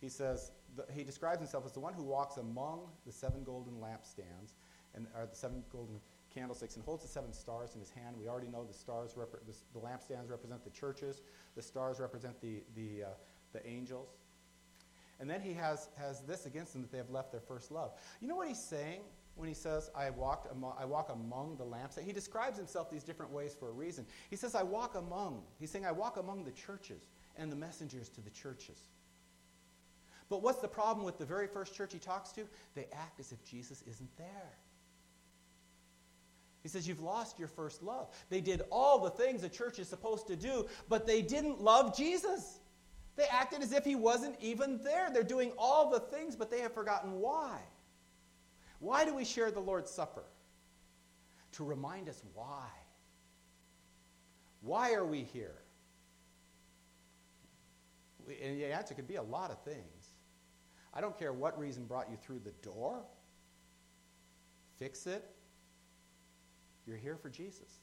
he 0.02 0.08
says, 0.08 0.50
the, 0.76 0.84
he 0.92 1.04
describes 1.04 1.38
himself 1.38 1.64
as 1.64 1.72
the 1.72 1.80
one 1.80 1.94
who 1.94 2.02
walks 2.02 2.36
among 2.36 2.80
the 3.06 3.12
seven 3.12 3.44
golden 3.44 3.74
lampstands, 3.74 4.52
and 4.94 5.06
the 5.06 5.36
seven 5.36 5.62
golden 5.72 6.00
candlesticks, 6.34 6.76
and 6.76 6.84
holds 6.84 7.02
the 7.02 7.08
seven 7.08 7.32
stars 7.32 7.70
in 7.74 7.80
his 7.80 7.90
hand. 7.90 8.16
We 8.18 8.28
already 8.28 8.48
know 8.48 8.64
the 8.64 8.74
stars, 8.74 9.12
rep- 9.16 9.30
the, 9.46 9.54
the, 9.72 9.80
lampstands 9.80 10.28
represent 10.28 10.64
the 10.64 10.70
churches. 10.70 11.22
The 11.54 11.62
stars 11.62 12.00
represent 12.00 12.40
the 12.40 12.62
the 12.74 13.04
uh, 13.04 13.08
the 13.52 13.66
angels. 13.66 14.08
And 15.20 15.30
then 15.30 15.40
he 15.40 15.52
has 15.54 15.88
has 15.96 16.20
this 16.22 16.46
against 16.46 16.72
them 16.72 16.82
that 16.82 16.90
they 16.90 16.98
have 16.98 17.10
left 17.10 17.30
their 17.30 17.40
first 17.40 17.70
love. 17.70 17.92
You 18.20 18.28
know 18.28 18.36
what 18.36 18.48
he's 18.48 18.66
saying 18.68 19.02
when 19.36 19.48
he 19.48 19.54
says, 19.54 19.90
"I 19.94 20.10
walked 20.10 20.50
among, 20.50 20.74
I 20.78 20.84
walk 20.84 21.10
among 21.10 21.56
the 21.56 21.64
lampstands." 21.64 22.04
He 22.04 22.12
describes 22.12 22.58
himself 22.58 22.90
these 22.90 23.04
different 23.04 23.30
ways 23.30 23.54
for 23.58 23.68
a 23.68 23.72
reason. 23.72 24.04
He 24.30 24.36
says, 24.36 24.54
"I 24.54 24.62
walk 24.62 24.96
among." 24.96 25.42
He's 25.60 25.70
saying, 25.70 25.86
"I 25.86 25.92
walk 25.92 26.16
among 26.16 26.44
the 26.44 26.52
churches 26.52 27.08
and 27.36 27.52
the 27.52 27.56
messengers 27.56 28.08
to 28.10 28.20
the 28.20 28.30
churches." 28.30 28.88
But 30.33 30.40
what's 30.42 30.61
the 30.61 30.68
problem 30.68 31.05
with 31.05 31.18
the 31.18 31.27
very 31.27 31.47
first 31.47 31.75
church 31.75 31.92
he 31.92 31.99
talks 31.99 32.33
to? 32.33 32.49
They 32.75 32.87
act 32.95 33.21
as 33.21 33.33
if 33.33 33.45
Jesus 33.45 33.85
isn't 33.87 34.09
there. 34.16 34.57
He 36.62 36.71
says, 36.71 36.88
You've 36.88 37.03
lost 37.03 37.38
your 37.38 37.49
first 37.49 37.83
love. 37.83 38.09
They 38.31 38.40
did 38.40 38.62
all 38.71 38.99
the 38.99 39.11
things 39.11 39.45
a 39.45 39.51
church 39.51 39.79
is 39.79 39.90
supposed 39.90 40.27
to 40.29 40.37
do, 40.37 40.68
but 40.88 41.07
they 41.07 41.21
didn't 41.21 41.61
love 41.61 41.95
Jesus. 41.95 42.61
They 43.14 43.27
acted 43.31 43.61
as 43.61 43.73
if 43.73 43.85
he 43.85 43.95
wasn't 43.95 44.37
even 44.40 44.83
there. 44.83 45.11
They're 45.12 45.23
doing 45.23 45.53
all 45.59 45.90
the 45.90 46.01
things, 46.01 46.35
but 46.35 46.51
they 46.51 46.61
have 46.61 46.73
forgotten 46.73 47.21
why. 47.21 47.59
Why 48.79 49.05
do 49.05 49.14
we 49.14 49.27
share 49.27 49.51
the 49.51 49.61
Lord's 49.61 49.90
Supper? 49.90 50.25
To 51.57 51.64
remind 51.64 52.09
us 52.09 52.23
why. 52.33 52.68
Why 54.62 54.95
are 54.95 55.05
we 55.05 55.25
here? 55.25 55.59
And 58.42 58.59
the 58.59 58.73
answer 58.73 58.95
could 58.95 59.07
be 59.07 59.16
a 59.16 59.23
lot 59.23 59.51
of 59.51 59.62
things. 59.62 60.01
I 60.94 61.00
don't 61.00 61.18
care 61.18 61.33
what 61.33 61.59
reason 61.59 61.85
brought 61.85 62.11
you 62.11 62.16
through 62.16 62.40
the 62.40 62.52
door. 62.62 63.02
Fix 64.78 65.07
it. 65.07 65.24
You're 66.87 66.96
here 66.96 67.16
for 67.16 67.31
Jesus. 67.31 67.81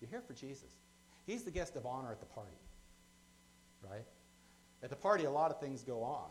You're 0.00 0.10
here 0.10 0.22
for 0.22 0.32
Jesus. 0.32 0.70
He's 1.26 1.44
the 1.44 1.50
guest 1.50 1.76
of 1.76 1.86
honor 1.86 2.10
at 2.10 2.20
the 2.20 2.26
party, 2.26 2.58
right? 3.88 4.04
At 4.82 4.90
the 4.90 4.96
party, 4.96 5.24
a 5.24 5.30
lot 5.30 5.52
of 5.52 5.60
things 5.60 5.82
go 5.82 6.02
on, 6.02 6.30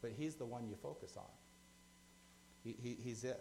but 0.00 0.10
he's 0.10 0.34
the 0.34 0.44
one 0.44 0.66
you 0.66 0.74
focus 0.82 1.16
on. 1.16 1.30
He, 2.64 2.74
he, 2.82 2.96
he's 3.00 3.22
it. 3.22 3.40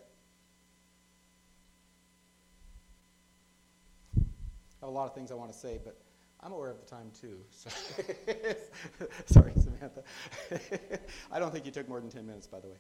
I 4.18 4.86
have 4.86 4.90
a 4.90 4.92
lot 4.92 5.06
of 5.06 5.16
things 5.16 5.32
I 5.32 5.36
want 5.36 5.52
to 5.52 5.58
say, 5.58 5.80
but 5.84 5.98
I'm 6.44 6.54
aware 6.54 6.72
of 6.72 6.80
the 6.80 6.86
time 6.86 7.12
too. 7.20 7.40
Sorry, 9.26 9.54
Samantha. 9.56 10.04
I 11.32 11.40
don't 11.40 11.52
think 11.52 11.66
you 11.66 11.72
took 11.72 11.88
more 11.88 12.00
than 12.00 12.10
10 12.10 12.26
minutes, 12.26 12.48
by 12.48 12.60
the 12.60 12.68
way. 12.68 12.78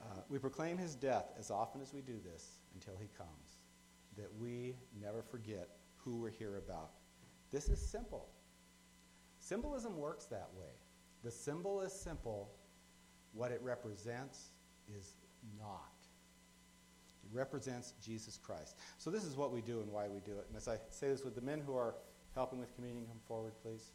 Uh, 0.00 0.20
we 0.28 0.38
proclaim 0.38 0.78
his 0.78 0.94
death 0.94 1.32
as 1.38 1.50
often 1.50 1.80
as 1.80 1.92
we 1.92 2.00
do 2.00 2.18
this 2.24 2.58
until 2.74 2.94
he 3.00 3.08
comes, 3.16 3.58
that 4.16 4.28
we 4.38 4.76
never 5.00 5.22
forget 5.22 5.68
who 5.96 6.16
we're 6.16 6.30
here 6.30 6.58
about. 6.58 6.90
This 7.52 7.68
is 7.68 7.80
simple. 7.80 8.28
Symbolism 9.38 9.96
works 9.96 10.26
that 10.26 10.48
way. 10.56 10.70
The 11.24 11.30
symbol 11.30 11.80
is 11.82 11.92
simple, 11.92 12.50
what 13.32 13.50
it 13.50 13.60
represents 13.62 14.50
is 14.96 15.14
not. 15.58 15.92
It 17.24 17.36
represents 17.36 17.94
Jesus 18.04 18.36
Christ. 18.36 18.76
So, 18.98 19.10
this 19.10 19.24
is 19.24 19.36
what 19.36 19.52
we 19.52 19.60
do 19.60 19.80
and 19.80 19.90
why 19.90 20.08
we 20.08 20.20
do 20.20 20.32
it. 20.32 20.46
And 20.48 20.56
as 20.56 20.68
I 20.68 20.78
say 20.90 21.08
this 21.08 21.24
with 21.24 21.34
the 21.34 21.40
men 21.40 21.60
who 21.64 21.76
are 21.76 21.94
helping 22.34 22.58
with 22.58 22.74
communion 22.74 23.04
come 23.06 23.20
forward, 23.28 23.52
please? 23.62 23.90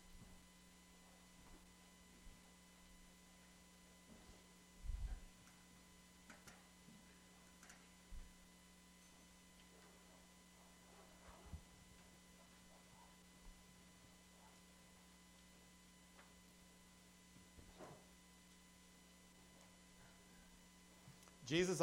Jesus 21.45 21.82